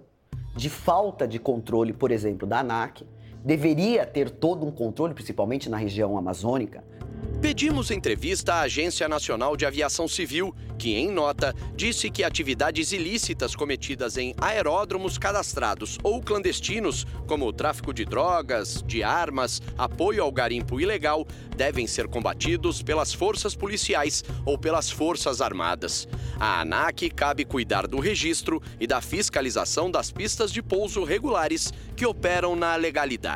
de 0.55 0.69
falta 0.69 1.27
de 1.27 1.38
controle, 1.38 1.93
por 1.93 2.12
exemplo, 2.12 2.48
da 2.48 2.60
ANAC. 2.60 3.05
Deveria 3.43 4.05
ter 4.05 4.29
todo 4.29 4.65
um 4.65 4.71
controle, 4.71 5.13
principalmente 5.13 5.69
na 5.69 5.75
região 5.75 6.17
amazônica, 6.17 6.81
Pedimos 7.43 7.91
entrevista 7.91 8.53
à 8.53 8.62
Agência 8.62 9.05
Nacional 9.09 9.57
de 9.57 9.65
Aviação 9.65 10.07
Civil, 10.07 10.55
que, 10.79 10.95
em 10.95 11.12
nota, 11.12 11.53
disse 11.75 12.09
que 12.09 12.23
atividades 12.23 12.93
ilícitas 12.93 13.53
cometidas 13.53 14.15
em 14.15 14.33
aeródromos 14.39 15.17
cadastrados 15.17 15.97
ou 16.01 16.21
clandestinos, 16.21 17.05
como 17.27 17.45
o 17.45 17.51
tráfico 17.51 17.93
de 17.93 18.05
drogas, 18.05 18.81
de 18.88 19.03
armas, 19.03 19.62
apoio 19.77 20.23
ao 20.23 20.31
garimpo 20.31 20.79
ilegal, 20.79 21.27
devem 21.57 21.85
ser 21.85 22.07
combatidos 22.07 22.81
pelas 22.81 23.13
forças 23.13 23.53
policiais 23.53 24.23
ou 24.45 24.57
pelas 24.57 24.89
forças 24.89 25.41
armadas. 25.41 26.07
A 26.39 26.62
ANAC 26.62 27.09
cabe 27.09 27.43
cuidar 27.43 27.88
do 27.88 28.00
registro 28.00 28.62
e 28.79 28.88
da 28.88 29.01
fiscalização 29.01 29.91
das 29.91 30.12
pistas 30.12 30.50
de 30.50 30.62
pouso 30.62 31.03
regulares 31.03 31.73
que 31.93 32.05
operam 32.05 32.55
na 32.55 32.77
legalidade. 32.77 33.33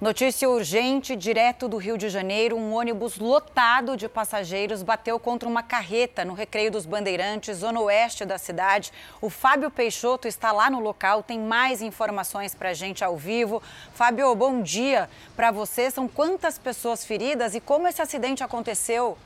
Notícia 0.00 0.48
urgente, 0.48 1.14
direto 1.14 1.68
do 1.68 1.76
Rio 1.76 1.98
de 1.98 2.08
Janeiro, 2.08 2.56
um 2.56 2.72
ônibus 2.72 3.18
lotado 3.18 3.98
de 3.98 4.08
passageiros 4.08 4.82
bateu 4.82 5.20
contra 5.20 5.46
uma 5.46 5.62
carreta 5.62 6.24
no 6.24 6.32
Recreio 6.32 6.70
dos 6.70 6.86
Bandeirantes, 6.86 7.58
zona 7.58 7.78
oeste 7.80 8.24
da 8.24 8.38
cidade. 8.38 8.90
O 9.20 9.28
Fábio 9.28 9.70
Peixoto 9.70 10.26
está 10.26 10.52
lá 10.52 10.70
no 10.70 10.80
local, 10.80 11.22
tem 11.22 11.38
mais 11.38 11.82
informações 11.82 12.54
para 12.54 12.70
a 12.70 12.74
gente 12.74 13.04
ao 13.04 13.14
vivo. 13.14 13.62
Fábio, 13.92 14.34
bom 14.34 14.62
dia 14.62 15.06
para 15.36 15.50
você. 15.50 15.90
São 15.90 16.08
quantas 16.08 16.58
pessoas 16.58 17.04
feridas 17.04 17.54
e 17.54 17.60
como 17.60 17.86
esse 17.86 18.00
acidente 18.00 18.42
aconteceu? 18.42 19.18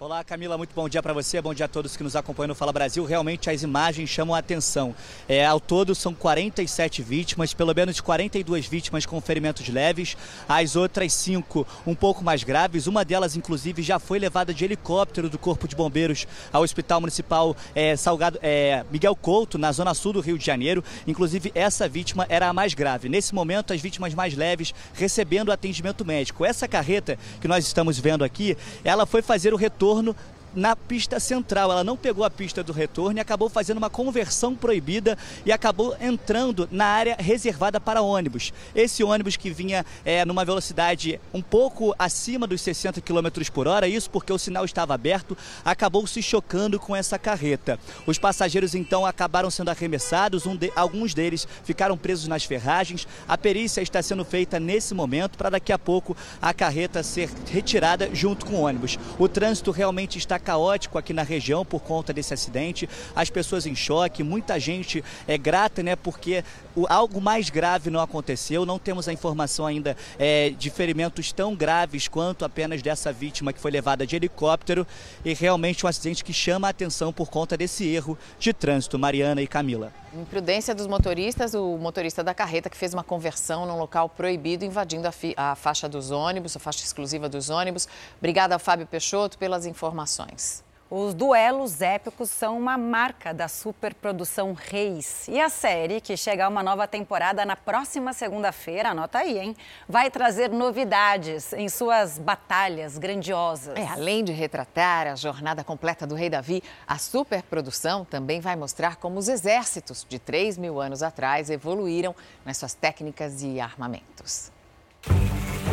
Olá, 0.00 0.22
Camila, 0.22 0.56
muito 0.56 0.72
bom 0.76 0.88
dia 0.88 1.02
para 1.02 1.12
você, 1.12 1.42
bom 1.42 1.52
dia 1.52 1.64
a 1.64 1.68
todos 1.68 1.96
que 1.96 2.04
nos 2.04 2.14
acompanham 2.14 2.50
no 2.50 2.54
Fala 2.54 2.72
Brasil. 2.72 3.04
Realmente 3.04 3.50
as 3.50 3.64
imagens 3.64 4.08
chamam 4.08 4.32
a 4.32 4.38
atenção. 4.38 4.94
É, 5.28 5.44
ao 5.44 5.58
todo 5.58 5.92
são 5.92 6.14
47 6.14 7.02
vítimas, 7.02 7.52
pelo 7.52 7.74
menos 7.74 8.00
42 8.00 8.68
vítimas 8.68 9.04
com 9.04 9.20
ferimentos 9.20 9.68
leves, 9.68 10.16
as 10.48 10.76
outras 10.76 11.12
cinco 11.12 11.66
um 11.84 11.96
pouco 11.96 12.22
mais 12.22 12.44
graves. 12.44 12.86
Uma 12.86 13.04
delas, 13.04 13.34
inclusive, 13.34 13.82
já 13.82 13.98
foi 13.98 14.20
levada 14.20 14.54
de 14.54 14.64
helicóptero 14.64 15.28
do 15.28 15.36
Corpo 15.36 15.66
de 15.66 15.74
Bombeiros 15.74 16.28
ao 16.52 16.62
Hospital 16.62 17.00
Municipal 17.00 17.56
é, 17.74 17.96
Salgado, 17.96 18.38
é, 18.40 18.84
Miguel 18.92 19.16
Couto, 19.16 19.58
na 19.58 19.72
zona 19.72 19.94
sul 19.94 20.12
do 20.12 20.20
Rio 20.20 20.38
de 20.38 20.46
Janeiro. 20.46 20.84
Inclusive, 21.08 21.50
essa 21.56 21.88
vítima 21.88 22.24
era 22.28 22.46
a 22.46 22.52
mais 22.52 22.72
grave. 22.72 23.08
Nesse 23.08 23.34
momento, 23.34 23.72
as 23.72 23.80
vítimas 23.80 24.14
mais 24.14 24.36
leves 24.36 24.72
recebendo 24.94 25.50
atendimento 25.50 26.04
médico. 26.04 26.44
Essa 26.44 26.68
carreta 26.68 27.18
que 27.40 27.48
nós 27.48 27.66
estamos 27.66 27.98
vendo 27.98 28.22
aqui, 28.22 28.56
ela 28.84 29.04
foi 29.04 29.22
fazer 29.22 29.52
o 29.52 29.56
retorno 29.56 29.87
retorno 29.88 30.14
na 30.54 30.74
pista 30.74 31.20
central. 31.20 31.70
Ela 31.70 31.84
não 31.84 31.96
pegou 31.96 32.24
a 32.24 32.30
pista 32.30 32.62
do 32.62 32.72
retorno 32.72 33.18
e 33.18 33.20
acabou 33.20 33.48
fazendo 33.48 33.78
uma 33.78 33.90
conversão 33.90 34.54
proibida 34.54 35.16
e 35.44 35.52
acabou 35.52 35.96
entrando 36.00 36.68
na 36.70 36.86
área 36.86 37.16
reservada 37.18 37.80
para 37.80 38.02
ônibus. 38.02 38.52
Esse 38.74 39.02
ônibus 39.02 39.36
que 39.36 39.50
vinha 39.50 39.84
é, 40.04 40.24
numa 40.24 40.44
velocidade 40.44 41.20
um 41.32 41.42
pouco 41.42 41.94
acima 41.98 42.46
dos 42.46 42.60
60 42.60 43.00
km 43.00 43.28
por 43.52 43.66
hora, 43.66 43.88
isso 43.88 44.10
porque 44.10 44.32
o 44.32 44.38
sinal 44.38 44.64
estava 44.64 44.94
aberto, 44.94 45.36
acabou 45.64 46.06
se 46.06 46.22
chocando 46.22 46.78
com 46.78 46.94
essa 46.94 47.18
carreta. 47.18 47.78
Os 48.06 48.18
passageiros 48.18 48.74
então 48.74 49.06
acabaram 49.06 49.50
sendo 49.50 49.70
arremessados, 49.70 50.46
um 50.46 50.56
de, 50.56 50.72
alguns 50.74 51.14
deles 51.14 51.46
ficaram 51.64 51.96
presos 51.96 52.28
nas 52.28 52.44
ferragens. 52.44 53.06
A 53.26 53.36
perícia 53.36 53.80
está 53.80 54.02
sendo 54.02 54.24
feita 54.24 54.60
nesse 54.60 54.94
momento 54.94 55.36
para 55.36 55.50
daqui 55.50 55.72
a 55.72 55.78
pouco 55.78 56.16
a 56.40 56.52
carreta 56.52 57.02
ser 57.02 57.30
retirada 57.50 58.10
junto 58.14 58.46
com 58.46 58.56
o 58.56 58.60
ônibus. 58.62 58.98
O 59.18 59.28
trânsito 59.28 59.70
realmente 59.70 60.18
está 60.18 60.37
caótico 60.38 60.98
aqui 60.98 61.12
na 61.12 61.22
região 61.22 61.64
por 61.64 61.80
conta 61.80 62.12
desse 62.12 62.34
acidente. 62.34 62.88
As 63.14 63.30
pessoas 63.30 63.66
em 63.66 63.74
choque, 63.74 64.22
muita 64.22 64.58
gente 64.58 65.04
é 65.26 65.36
grata, 65.36 65.82
né? 65.82 65.96
Porque 65.96 66.44
o, 66.74 66.86
algo 66.88 67.20
mais 67.20 67.50
grave 67.50 67.90
não 67.90 68.00
aconteceu. 68.00 68.64
Não 68.64 68.78
temos 68.78 69.08
a 69.08 69.12
informação 69.12 69.66
ainda 69.66 69.96
é, 70.18 70.50
de 70.50 70.70
ferimentos 70.70 71.32
tão 71.32 71.54
graves 71.54 72.08
quanto 72.08 72.44
apenas 72.44 72.82
dessa 72.82 73.12
vítima 73.12 73.52
que 73.52 73.60
foi 73.60 73.70
levada 73.70 74.06
de 74.06 74.16
helicóptero. 74.16 74.86
E 75.24 75.34
realmente 75.34 75.84
um 75.84 75.88
acidente 75.88 76.24
que 76.24 76.32
chama 76.32 76.66
a 76.66 76.70
atenção 76.70 77.12
por 77.12 77.28
conta 77.28 77.56
desse 77.56 77.86
erro 77.86 78.18
de 78.38 78.52
trânsito, 78.52 78.98
Mariana 78.98 79.42
e 79.42 79.46
Camila. 79.46 79.92
Imprudência 80.14 80.74
dos 80.74 80.86
motoristas, 80.86 81.52
o 81.54 81.76
motorista 81.76 82.24
da 82.24 82.32
carreta 82.32 82.70
que 82.70 82.76
fez 82.76 82.94
uma 82.94 83.04
conversão 83.04 83.66
num 83.66 83.78
local 83.78 84.08
proibido, 84.08 84.64
invadindo 84.64 85.06
a, 85.06 85.12
a, 85.36 85.54
faixa 85.54 85.86
dos 85.86 86.10
ônibus, 86.10 86.56
a 86.56 86.58
faixa 86.58 86.82
exclusiva 86.82 87.28
dos 87.28 87.50
ônibus. 87.50 87.86
Obrigada, 88.18 88.58
Fábio 88.58 88.86
Peixoto, 88.86 89.36
pelas 89.36 89.66
informações. 89.66 90.64
Os 90.90 91.12
duelos 91.12 91.82
épicos 91.82 92.30
são 92.30 92.56
uma 92.56 92.78
marca 92.78 93.34
da 93.34 93.46
superprodução 93.46 94.54
Reis. 94.54 95.28
E 95.28 95.38
a 95.38 95.50
série, 95.50 96.00
que 96.00 96.16
chega 96.16 96.46
a 96.46 96.48
uma 96.48 96.62
nova 96.62 96.88
temporada 96.88 97.44
na 97.44 97.54
próxima 97.54 98.14
segunda-feira, 98.14 98.88
anota 98.88 99.18
aí, 99.18 99.38
hein? 99.38 99.56
Vai 99.86 100.10
trazer 100.10 100.48
novidades 100.48 101.52
em 101.52 101.68
suas 101.68 102.18
batalhas 102.18 102.96
grandiosas. 102.96 103.76
É, 103.76 103.86
além 103.86 104.24
de 104.24 104.32
retratar 104.32 105.08
a 105.08 105.14
jornada 105.14 105.62
completa 105.62 106.06
do 106.06 106.14
Rei 106.14 106.30
Davi, 106.30 106.62
a 106.86 106.96
superprodução 106.96 108.02
também 108.06 108.40
vai 108.40 108.56
mostrar 108.56 108.96
como 108.96 109.18
os 109.18 109.28
exércitos 109.28 110.06
de 110.08 110.18
3 110.18 110.56
mil 110.56 110.80
anos 110.80 111.02
atrás 111.02 111.50
evoluíram 111.50 112.16
nas 112.46 112.56
suas 112.56 112.72
técnicas 112.72 113.42
e 113.42 113.60
armamentos. 113.60 114.50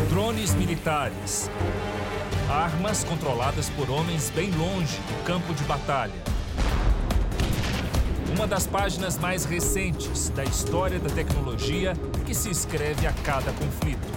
Drones 0.09 0.53
militares 0.53 1.49
Armas 2.49 3.03
controladas 3.03 3.71
por 3.71 3.89
homens 3.89 4.29
bem 4.29 4.51
longe 4.51 4.97
do 4.97 5.23
campo 5.23 5.51
de 5.55 5.63
batalha. 5.63 6.13
Uma 8.35 8.45
das 8.45 8.67
páginas 8.67 9.17
mais 9.17 9.45
recentes 9.45 10.29
da 10.29 10.43
história 10.43 10.99
da 10.99 11.09
tecnologia 11.09 11.93
que 12.23 12.35
se 12.35 12.51
escreve 12.51 13.07
a 13.07 13.13
cada 13.23 13.51
conflito. 13.53 14.07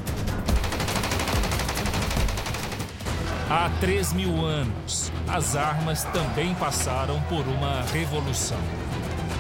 Há 3.49 3.71
3 3.81 4.13
mil 4.13 4.45
anos, 4.45 5.11
as 5.27 5.57
armas 5.57 6.05
também 6.05 6.55
passaram 6.57 7.19
por 7.23 7.47
uma 7.47 7.81
revolução. 7.95 8.59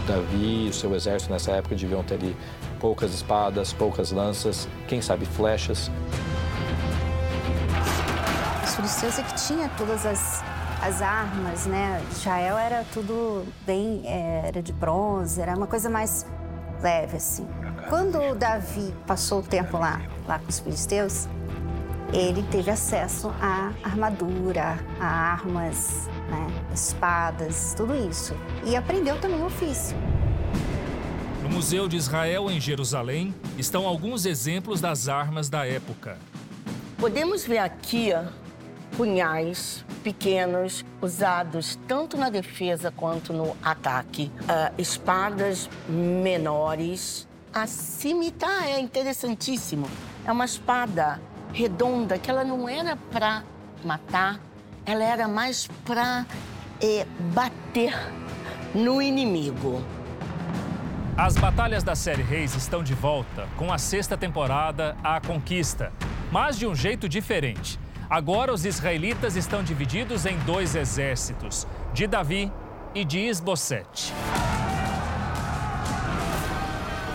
Davi 0.07 0.69
e 0.69 0.73
seu 0.73 0.95
exército 0.95 1.31
nessa 1.31 1.53
época 1.53 1.77
deviam 1.77 2.03
ter 2.03 2.35
poucas 2.81 3.13
espadas, 3.13 3.71
poucas 3.71 4.13
lanças, 4.13 4.67
quem 4.87 5.03
sabe 5.03 5.27
flechas 5.27 5.91
filisteus 8.79 9.19
é 9.19 9.23
que 9.25 9.35
tinha 9.35 9.69
todas 9.71 10.07
as, 10.07 10.45
as 10.81 11.03
armas, 11.03 11.67
né? 11.67 12.01
Israel 12.13 12.57
era 12.57 12.85
tudo 12.95 13.45
bem, 13.67 14.03
é, 14.05 14.43
era 14.47 14.63
de 14.63 14.73
bronze, 14.73 15.41
era 15.41 15.57
uma 15.57 15.67
coisa 15.67 15.91
mais 15.91 16.25
leve, 16.81 17.17
assim. 17.17 17.45
Quando 17.89 18.37
Davi 18.37 18.95
passou 19.05 19.41
o 19.41 19.43
tempo 19.43 19.79
lá, 19.79 20.01
lá 20.29 20.39
com 20.39 20.49
os 20.49 20.61
filisteus, 20.61 21.27
ele 22.13 22.41
teve 22.53 22.71
acesso 22.71 23.35
à 23.41 23.73
armadura, 23.83 24.79
a 25.01 25.07
armas, 25.07 26.09
né? 26.31 26.47
espadas, 26.73 27.75
tudo 27.77 27.97
isso. 27.97 28.33
E 28.65 28.77
aprendeu 28.77 29.21
também 29.21 29.41
o 29.41 29.47
ofício. 29.47 29.97
No 31.43 31.49
Museu 31.49 31.89
de 31.89 31.97
Israel, 31.97 32.49
em 32.49 32.61
Jerusalém, 32.61 33.35
estão 33.59 33.89
alguns 33.89 34.25
exemplos 34.25 34.81
das 34.81 35.09
armas 35.09 35.49
da 35.49 35.67
época. 35.67 36.17
Podemos 36.97 37.45
ver 37.45 37.59
aqui 37.59 38.13
punhais 38.99 39.85
pequenos 40.03 40.85
usados 41.01 41.79
tanto 41.87 42.17
na 42.17 42.29
defesa 42.31 42.91
quanto 42.91 43.33
no 43.33 43.57
ataque, 43.63 44.29
uh, 44.43 44.75
espadas 44.77 45.71
menores. 45.89 47.29
A 47.55 47.69
cimitarra 47.69 48.71
é 48.71 48.81
interessantíssimo. 48.81 49.89
É 50.27 50.33
uma 50.33 50.45
espada 50.45 51.21
redonda 51.53 52.19
que 52.19 52.29
ela 52.29 52.43
não 52.43 52.69
era 52.69 52.97
para 52.97 53.45
matar, 53.85 54.41
ela 54.85 55.05
era 55.05 55.29
mais 55.29 55.69
para 55.87 56.27
é 56.83 57.07
bater 57.33 57.95
no 58.75 59.01
inimigo. 59.01 59.81
As 61.17 61.37
batalhas 61.37 61.85
da 61.85 61.95
série 61.95 62.23
Reis 62.23 62.57
estão 62.57 62.83
de 62.83 62.95
volta 62.95 63.49
com 63.57 63.73
a 63.73 63.79
sexta 63.79 64.17
temporada 64.17 64.97
A 65.05 65.21
Conquista, 65.21 65.93
mas 66.33 66.59
de 66.59 66.67
um 66.67 66.75
jeito 66.75 67.09
diferente. 67.09 67.79
Agora 68.11 68.55
os 68.55 68.65
israelitas 68.65 69.37
estão 69.37 69.63
divididos 69.63 70.25
em 70.25 70.39
dois 70.39 70.75
exércitos, 70.75 71.67
de 71.93 72.07
Davi 72.07 72.51
e 72.95 73.05
de 73.05 73.19
Isbosete. 73.19 74.15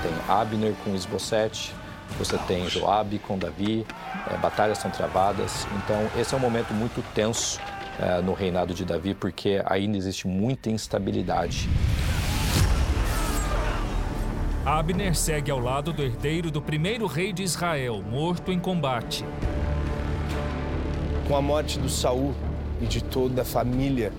Tem 0.03 0.13
Abner 0.27 0.75
com 0.83 0.93
Isbosete, 0.93 1.73
você 2.19 2.37
tem 2.39 2.69
Joabe 2.69 3.17
com 3.17 3.39
Davi, 3.39 3.87
é, 4.31 4.37
batalhas 4.37 4.77
são 4.77 4.91
travadas. 4.91 5.65
Então 5.77 6.07
esse 6.15 6.35
é 6.35 6.37
um 6.37 6.39
momento 6.39 6.75
muito 6.75 7.03
tenso 7.15 7.59
é, 7.99 8.21
no 8.21 8.33
reinado 8.33 8.71
de 8.75 8.85
Davi, 8.85 9.15
porque 9.15 9.63
ainda 9.65 9.97
existe 9.97 10.27
muita 10.27 10.69
instabilidade. 10.69 11.67
Abner 14.63 15.15
segue 15.15 15.49
ao 15.49 15.59
lado 15.59 15.91
do 15.91 16.03
herdeiro 16.03 16.51
do 16.51 16.61
primeiro 16.61 17.07
rei 17.07 17.33
de 17.33 17.41
Israel, 17.41 17.99
morto 18.03 18.51
em 18.51 18.59
combate. 18.59 19.25
Com 21.27 21.35
a 21.35 21.41
morte 21.41 21.79
do 21.79 21.89
Saul 21.89 22.33
e 22.81 22.85
de 22.85 23.01
toda 23.01 23.43
a 23.43 23.45
família, 23.45 24.11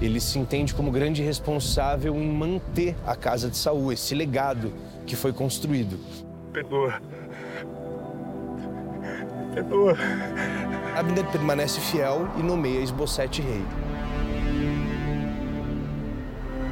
ele 0.00 0.20
se 0.20 0.38
entende 0.38 0.74
como 0.74 0.90
grande 0.90 1.22
responsável 1.22 2.14
em 2.14 2.30
manter 2.30 2.94
a 3.06 3.16
casa 3.16 3.50
de 3.50 3.56
Saul, 3.56 3.92
esse 3.92 4.14
legado 4.14 4.72
que 5.06 5.16
foi 5.16 5.32
construído. 5.32 5.98
Perdoa. 6.52 7.00
Perdoa. 9.54 9.96
Abner 10.96 11.24
permanece 11.26 11.80
fiel 11.80 12.28
e 12.38 12.42
nomeia 12.42 12.80
Esbocete 12.80 13.42
rei. 13.42 13.64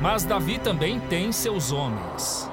Mas 0.01 0.25
Davi 0.25 0.59
também 0.59 1.01
tem 1.01 1.33
seus 1.33 1.73
homens. 1.73 2.51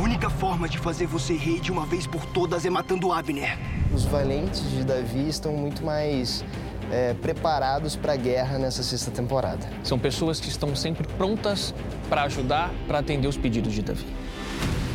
A 0.00 0.02
única 0.02 0.30
forma 0.30 0.66
de 0.66 0.78
fazer 0.78 1.04
você 1.04 1.34
rei 1.34 1.60
de 1.60 1.70
uma 1.70 1.84
vez 1.84 2.06
por 2.06 2.24
todas 2.24 2.64
é 2.64 2.70
matando 2.70 3.12
Abner. 3.12 3.58
Os 3.94 4.06
valentes 4.06 4.62
de 4.70 4.82
Davi 4.82 5.28
estão 5.28 5.52
muito 5.52 5.84
mais 5.84 6.42
é, 6.90 7.12
preparados 7.12 7.96
para 7.96 8.14
a 8.14 8.16
guerra 8.16 8.58
nessa 8.58 8.82
sexta 8.82 9.10
temporada. 9.10 9.68
São 9.84 9.98
pessoas 9.98 10.40
que 10.40 10.48
estão 10.48 10.74
sempre 10.74 11.06
prontas 11.18 11.74
para 12.08 12.22
ajudar, 12.22 12.70
para 12.88 13.00
atender 13.00 13.28
os 13.28 13.36
pedidos 13.36 13.74
de 13.74 13.82
Davi. 13.82 14.06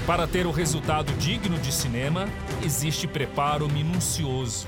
Para 0.07 0.25
ter 0.25 0.47
o 0.47 0.51
resultado 0.51 1.13
digno 1.19 1.59
de 1.59 1.71
cinema, 1.71 2.27
existe 2.63 3.05
preparo 3.05 3.69
minucioso. 3.69 4.65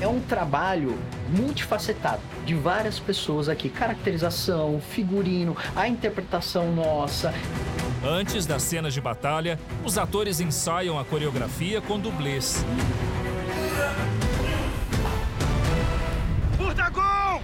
É 0.00 0.08
um 0.08 0.18
trabalho 0.18 0.98
multifacetado 1.28 2.20
de 2.44 2.56
várias 2.56 2.98
pessoas 2.98 3.48
aqui: 3.48 3.68
caracterização, 3.68 4.80
figurino, 4.80 5.56
a 5.76 5.86
interpretação 5.86 6.72
nossa. 6.72 7.32
Antes 8.04 8.46
das 8.46 8.64
cenas 8.64 8.92
de 8.92 9.00
batalha, 9.00 9.56
os 9.84 9.96
atores 9.96 10.40
ensaiam 10.40 10.98
a 10.98 11.04
coreografia 11.04 11.80
com 11.80 12.00
dublês. 12.00 12.64
Furtagão! 16.56 17.40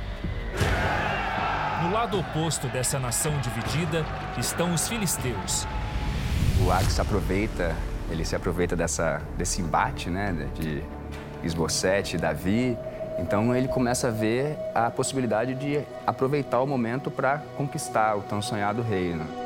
No 1.85 1.93
lado 1.93 2.19
oposto 2.19 2.67
dessa 2.67 2.99
nação 2.99 3.39
dividida 3.41 4.05
estão 4.37 4.75
os 4.75 4.89
filisteus. 4.89 5.65
O 6.67 6.73
Axe 6.73 7.01
aproveita, 7.01 7.77
ele 8.11 8.25
se 8.25 8.35
aproveita 8.35 8.75
dessa, 8.75 9.23
desse 9.37 9.63
embate, 9.63 10.11
né, 10.11 10.49
de 10.57 10.83
Esbocete 11.45 12.17
e 12.17 12.19
Davi. 12.19 12.77
Então 13.21 13.55
ele 13.55 13.69
começa 13.69 14.09
a 14.09 14.11
ver 14.11 14.57
a 14.75 14.91
possibilidade 14.91 15.55
de 15.55 15.85
aproveitar 16.05 16.61
o 16.61 16.67
momento 16.67 17.13
para 17.13 17.39
conquistar 17.57 18.17
o 18.17 18.23
tão 18.23 18.43
sonhado 18.43 18.83
reino. 18.83 19.38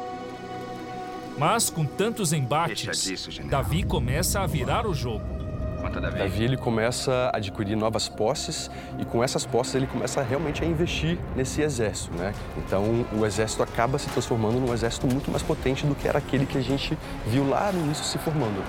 Mas 1.38 1.70
com 1.70 1.84
tantos 1.84 2.32
embates, 2.32 3.02
disso, 3.02 3.30
Davi 3.44 3.82
começa 3.82 4.40
a 4.40 4.46
virar 4.46 4.86
o 4.86 4.94
jogo. 4.94 5.42
Davi. 5.90 6.18
Davi 6.18 6.44
ele 6.44 6.56
começa 6.56 7.30
a 7.32 7.36
adquirir 7.36 7.76
novas 7.76 8.08
posses 8.08 8.70
e 8.98 9.04
com 9.04 9.22
essas 9.22 9.44
posses 9.44 9.74
ele 9.74 9.86
começa 9.86 10.22
realmente 10.22 10.62
a 10.62 10.66
investir 10.66 11.18
nesse 11.34 11.60
exército, 11.60 12.16
né? 12.16 12.32
Então 12.56 13.04
o 13.12 13.26
exército 13.26 13.62
acaba 13.62 13.98
se 13.98 14.08
transformando 14.08 14.60
num 14.60 14.72
exército 14.72 15.06
muito 15.06 15.30
mais 15.30 15.42
potente 15.42 15.84
do 15.86 15.94
que 15.94 16.06
era 16.06 16.18
aquele 16.18 16.46
que 16.46 16.56
a 16.56 16.62
gente 16.62 16.96
viu 17.26 17.48
lá 17.48 17.72
no 17.72 17.80
início 17.80 18.04
se 18.04 18.18
formando. 18.18 18.62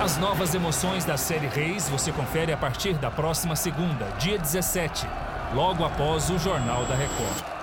As 0.00 0.18
novas 0.18 0.54
emoções 0.54 1.04
da 1.04 1.16
série 1.16 1.46
Reis 1.46 1.88
você 1.88 2.12
confere 2.12 2.52
a 2.52 2.56
partir 2.56 2.94
da 2.94 3.10
próxima 3.10 3.56
segunda, 3.56 4.04
dia 4.18 4.38
17, 4.38 5.06
logo 5.54 5.84
após 5.84 6.30
o 6.30 6.38
Jornal 6.38 6.84
da 6.84 6.94
Record. 6.94 7.55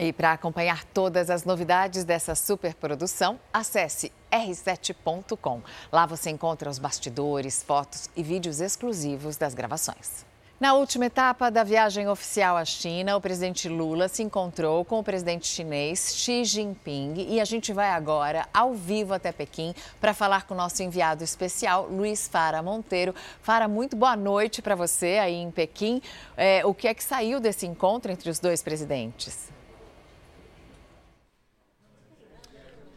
E 0.00 0.12
para 0.12 0.32
acompanhar 0.32 0.84
todas 0.84 1.28
as 1.28 1.44
novidades 1.44 2.04
dessa 2.04 2.36
superprodução, 2.36 3.40
acesse 3.52 4.12
r7.com. 4.30 5.60
Lá 5.90 6.06
você 6.06 6.30
encontra 6.30 6.70
os 6.70 6.78
bastidores, 6.78 7.64
fotos 7.64 8.08
e 8.14 8.22
vídeos 8.22 8.60
exclusivos 8.60 9.36
das 9.36 9.54
gravações. 9.54 10.24
Na 10.60 10.74
última 10.74 11.06
etapa 11.06 11.50
da 11.50 11.64
viagem 11.64 12.08
oficial 12.08 12.56
à 12.56 12.64
China, 12.64 13.16
o 13.16 13.20
presidente 13.20 13.68
Lula 13.68 14.08
se 14.08 14.22
encontrou 14.22 14.84
com 14.84 15.00
o 15.00 15.04
presidente 15.04 15.46
chinês 15.46 16.14
Xi 16.16 16.44
Jinping 16.44 17.14
e 17.28 17.40
a 17.40 17.44
gente 17.44 17.72
vai 17.72 17.90
agora 17.90 18.46
ao 18.52 18.74
vivo 18.74 19.14
até 19.14 19.32
Pequim 19.32 19.72
para 20.00 20.14
falar 20.14 20.46
com 20.46 20.54
o 20.54 20.56
nosso 20.56 20.82
enviado 20.82 21.22
especial, 21.22 21.86
Luiz 21.88 22.26
Fara 22.26 22.62
Monteiro. 22.62 23.14
Fara, 23.40 23.68
muito 23.68 23.96
boa 23.96 24.16
noite 24.16 24.60
para 24.60 24.74
você 24.74 25.18
aí 25.20 25.36
em 25.36 25.50
Pequim. 25.50 26.02
É, 26.36 26.64
o 26.66 26.74
que 26.74 26.88
é 26.88 26.94
que 26.94 27.02
saiu 27.02 27.38
desse 27.38 27.66
encontro 27.66 28.10
entre 28.10 28.28
os 28.28 28.40
dois 28.40 28.60
presidentes? 28.60 29.57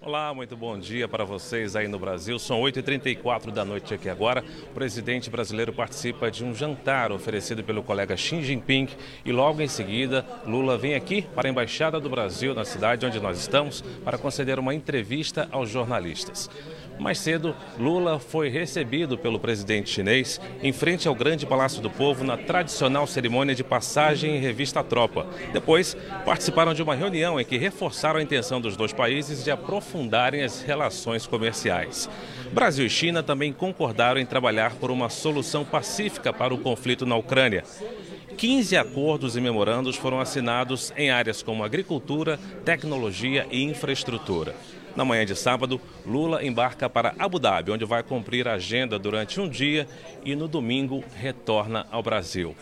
Olá, 0.04 0.34
muito 0.34 0.58
bom 0.58 0.80
dia 0.80 1.08
para 1.08 1.24
vocês 1.24 1.76
aí 1.76 1.88
no 1.88 2.00
Brasil. 2.00 2.40
São 2.40 2.60
8h34 2.60 3.52
da 3.52 3.64
noite 3.64 3.94
aqui 3.94 4.10
agora. 4.10 4.44
O 4.64 4.74
presidente 4.74 5.30
brasileiro 5.30 5.72
participa 5.72 6.32
de 6.32 6.44
um 6.44 6.56
jantar 6.56 7.12
oferecido 7.12 7.64
pelo 7.64 7.84
colega 7.84 8.18
Xi 8.18 8.42
Jinping 8.42 8.90
e 9.24 9.32
logo 9.32 9.62
em 9.62 9.68
seguida 9.68 10.26
Lula 10.44 10.76
vem 10.76 10.96
aqui 10.96 11.22
para 11.22 11.48
a 11.48 11.52
Embaixada 11.52 12.00
do 12.00 12.10
Brasil 12.10 12.56
na 12.56 12.66
cidade 12.66 13.06
onde 13.06 13.20
nós 13.20 13.38
estamos 13.38 13.82
para 14.04 14.18
conceder 14.18 14.58
uma 14.58 14.74
entrevista 14.74 15.48
aos 15.52 15.70
jornalistas. 15.70 16.50
Mais 17.00 17.18
cedo, 17.18 17.56
Lula 17.80 18.20
foi 18.20 18.50
recebido 18.50 19.18
pelo 19.18 19.40
presidente 19.40 19.90
chinês 19.90 20.40
em 20.62 20.72
frente 20.72 21.08
ao 21.08 21.16
Grande 21.16 21.46
Palácio 21.46 21.82
do 21.82 21.90
Povo 21.90 22.24
na 22.24 22.38
tradicional 22.38 23.08
cerimônia 23.08 23.56
de 23.56 23.64
passagem 23.64 24.36
em 24.36 24.40
revista 24.40 24.84
tropa. 24.84 25.26
Depois, 25.52 25.98
participaram 26.24 26.74
de 26.74 26.84
uma 26.84 26.96
reunião 26.96 27.40
em 27.40 27.46
que 27.46 27.58
reforçaram 27.58 28.20
a 28.20 28.24
intenção 28.24 28.62
dos 28.62 28.78
dois 28.78 28.94
países 28.94 29.44
de 29.44 29.50
aprofundarem 29.50 30.44
as 30.44 30.62
relações 30.62 31.26
comerciais. 31.26 32.10
Brasil 32.52 32.86
e 32.86 32.90
China 32.90 33.24
também 33.24 33.52
concordaram 33.52 34.20
em 34.20 34.26
trabalhar 34.26 34.76
por 34.76 34.92
uma 34.92 35.10
solução 35.10 35.66
pacífica 35.66 36.32
para 36.32 36.54
o 36.54 36.58
conflito 36.58 37.06
na 37.06 37.16
Ucrânia. 37.16 37.64
15 38.38 38.76
acordos 38.78 39.36
e 39.36 39.42
memorandos 39.42 39.96
foram 39.96 40.20
assinados 40.20 40.92
em 40.98 41.12
áreas 41.12 41.44
como 41.44 41.64
agricultura, 41.64 42.40
tecnologia 42.66 43.46
e 43.52 43.64
infraestrutura. 43.64 44.56
Na 44.96 45.06
manhã 45.06 45.26
de 45.26 45.36
sábado, 45.36 45.80
Lula 46.06 46.44
embarca 46.44 46.90
para 46.90 47.16
Abu 47.18 47.40
Dhabi, 47.40 47.72
onde 47.72 47.86
vai 47.86 48.04
cumprir 48.04 48.48
a 48.48 48.54
agenda 48.54 49.00
durante 49.00 49.40
um 49.40 49.48
dia 49.48 49.88
e 50.26 50.36
no 50.36 50.48
domingo 50.48 51.04
retorna 51.16 51.88
ao 51.92 52.04
Brasil. 52.04 52.56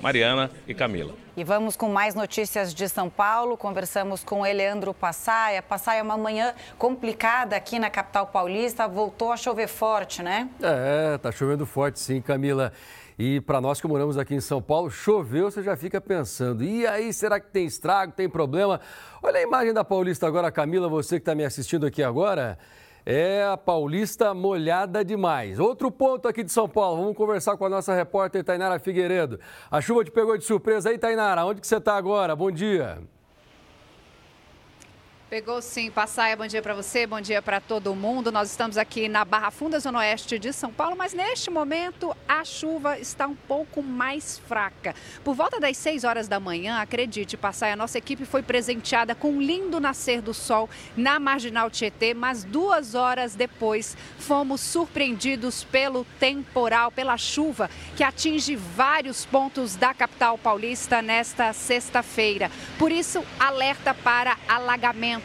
Mariana 0.00 0.50
e 0.66 0.74
Camila. 0.74 1.14
E 1.36 1.44
vamos 1.44 1.76
com 1.76 1.88
mais 1.88 2.14
notícias 2.14 2.74
de 2.74 2.88
São 2.88 3.10
Paulo. 3.10 3.56
Conversamos 3.56 4.22
com 4.22 4.46
Eleandro 4.46 4.94
Passaia. 4.94 5.62
Passaia, 5.62 6.02
uma 6.02 6.16
manhã 6.16 6.54
complicada 6.78 7.56
aqui 7.56 7.78
na 7.78 7.90
capital 7.90 8.26
paulista. 8.26 8.86
Voltou 8.88 9.32
a 9.32 9.36
chover 9.36 9.68
forte, 9.68 10.22
né? 10.22 10.48
É, 10.62 11.18
tá 11.18 11.30
chovendo 11.32 11.66
forte 11.66 11.98
sim, 11.98 12.20
Camila. 12.20 12.72
E 13.18 13.40
para 13.40 13.60
nós 13.60 13.80
que 13.80 13.86
moramos 13.86 14.18
aqui 14.18 14.34
em 14.34 14.40
São 14.40 14.60
Paulo, 14.60 14.90
choveu, 14.90 15.50
você 15.50 15.62
já 15.62 15.74
fica 15.74 16.00
pensando, 16.00 16.62
e 16.62 16.86
aí, 16.86 17.12
será 17.14 17.40
que 17.40 17.50
tem 17.50 17.64
estrago, 17.64 18.12
tem 18.12 18.28
problema? 18.28 18.78
Olha 19.22 19.38
a 19.38 19.42
imagem 19.42 19.72
da 19.72 19.82
Paulista 19.82 20.26
agora, 20.26 20.52
Camila, 20.52 20.86
você 20.86 21.16
que 21.16 21.22
está 21.22 21.34
me 21.34 21.44
assistindo 21.44 21.86
aqui 21.86 22.02
agora. 22.02 22.58
É 23.08 23.44
a 23.44 23.56
Paulista 23.56 24.34
molhada 24.34 25.04
demais. 25.04 25.60
Outro 25.60 25.92
ponto 25.92 26.26
aqui 26.26 26.42
de 26.42 26.50
São 26.50 26.68
Paulo, 26.68 27.02
vamos 27.02 27.16
conversar 27.16 27.56
com 27.56 27.64
a 27.64 27.68
nossa 27.68 27.94
repórter 27.94 28.42
Tainara 28.42 28.80
Figueiredo. 28.80 29.38
A 29.70 29.80
chuva 29.80 30.04
te 30.04 30.10
pegou 30.10 30.36
de 30.36 30.44
surpresa 30.44 30.90
aí, 30.90 30.98
Tainara, 30.98 31.44
onde 31.44 31.60
que 31.60 31.66
você 31.68 31.76
está 31.76 31.96
agora? 31.96 32.34
Bom 32.34 32.50
dia. 32.50 32.98
Pegou 35.28 35.60
sim, 35.60 35.90
Passaia, 35.90 36.36
bom 36.36 36.46
dia 36.46 36.62
para 36.62 36.72
você, 36.72 37.04
bom 37.04 37.20
dia 37.20 37.42
para 37.42 37.60
todo 37.60 37.92
mundo. 37.96 38.30
Nós 38.30 38.48
estamos 38.48 38.78
aqui 38.78 39.08
na 39.08 39.24
Barra 39.24 39.50
Funda, 39.50 39.80
Zona 39.80 39.98
Oeste 39.98 40.38
de 40.38 40.52
São 40.52 40.72
Paulo, 40.72 40.94
mas 40.96 41.12
neste 41.12 41.50
momento 41.50 42.16
a 42.28 42.44
chuva 42.44 42.96
está 43.00 43.26
um 43.26 43.34
pouco 43.34 43.82
mais 43.82 44.38
fraca. 44.38 44.94
Por 45.24 45.34
volta 45.34 45.58
das 45.58 45.76
6 45.78 46.04
horas 46.04 46.28
da 46.28 46.38
manhã, 46.38 46.78
acredite, 46.78 47.36
Passaia, 47.36 47.74
nossa 47.74 47.98
equipe 47.98 48.24
foi 48.24 48.40
presenteada 48.40 49.16
com 49.16 49.32
um 49.32 49.42
lindo 49.42 49.80
nascer 49.80 50.22
do 50.22 50.32
sol 50.32 50.70
na 50.96 51.18
Marginal 51.18 51.68
Tietê, 51.70 52.14
mas 52.14 52.44
duas 52.44 52.94
horas 52.94 53.34
depois 53.34 53.96
fomos 54.20 54.60
surpreendidos 54.60 55.64
pelo 55.64 56.04
temporal, 56.20 56.92
pela 56.92 57.16
chuva 57.16 57.68
que 57.96 58.04
atinge 58.04 58.54
vários 58.54 59.26
pontos 59.26 59.74
da 59.74 59.92
capital 59.92 60.38
paulista 60.38 61.02
nesta 61.02 61.52
sexta-feira. 61.52 62.48
Por 62.78 62.92
isso, 62.92 63.24
alerta 63.40 63.92
para 63.92 64.36
alagamento 64.46 65.15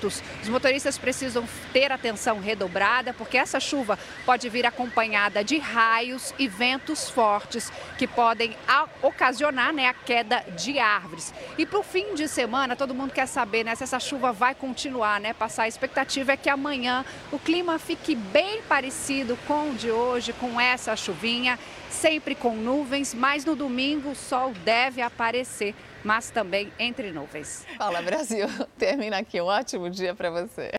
os 0.42 0.50
motoristas 0.50 0.98
precisam 0.98 1.48
ter 1.74 1.92
atenção 1.92 2.40
redobrada, 2.40 3.14
porque 3.14 3.38
essa 3.38 3.60
chuva 3.60 3.98
pode 4.26 4.48
vir 4.50 4.66
acompanhada 4.66 5.44
de 5.44 5.58
raios 5.58 6.34
e 6.38 6.48
ventos 6.48 7.10
fortes 7.10 7.72
que 7.98 8.08
podem 8.08 8.56
ocasionar 9.02 9.74
né, 9.74 9.88
a 9.88 9.94
queda 9.94 10.44
de 10.58 10.80
árvores. 10.80 11.34
E 11.58 11.66
para 11.66 11.80
o 11.80 11.84
fim 11.84 12.14
de 12.16 12.28
semana, 12.28 12.76
todo 12.76 12.94
mundo 12.94 13.14
quer 13.14 13.28
saber 13.28 13.64
né, 13.64 13.76
se 13.76 13.84
essa 13.84 14.00
chuva 14.00 14.32
vai 14.32 14.56
continuar, 14.56 15.20
né? 15.20 15.34
Passar. 15.34 15.64
A 15.64 15.68
expectativa 15.68 16.32
é 16.32 16.38
que 16.38 16.50
amanhã 16.50 17.06
o 17.32 17.38
clima 17.38 17.78
fique 17.78 18.16
bem 18.16 18.62
parecido 18.64 19.38
com 19.48 19.70
o 19.70 19.76
de 19.76 19.92
hoje, 19.92 20.34
com 20.34 20.60
essa 20.60 20.96
chuvinha, 20.96 21.60
sempre 21.90 22.34
com 22.36 22.56
nuvens, 22.56 23.14
mas 23.14 23.46
no 23.46 23.56
domingo 23.56 24.12
o 24.12 24.16
sol 24.16 24.54
deve 24.64 25.02
aparecer 25.02 25.76
mas 26.04 26.30
também 26.30 26.72
entre 26.80 27.12
nuvens. 27.12 27.66
Fala 27.78 28.02
Brasil, 28.02 28.48
termina 28.78 29.18
aqui. 29.20 29.42
Um 29.42 29.46
ótimo 29.46 29.90
dia 29.90 30.14
para 30.16 30.30
você. 30.30 30.70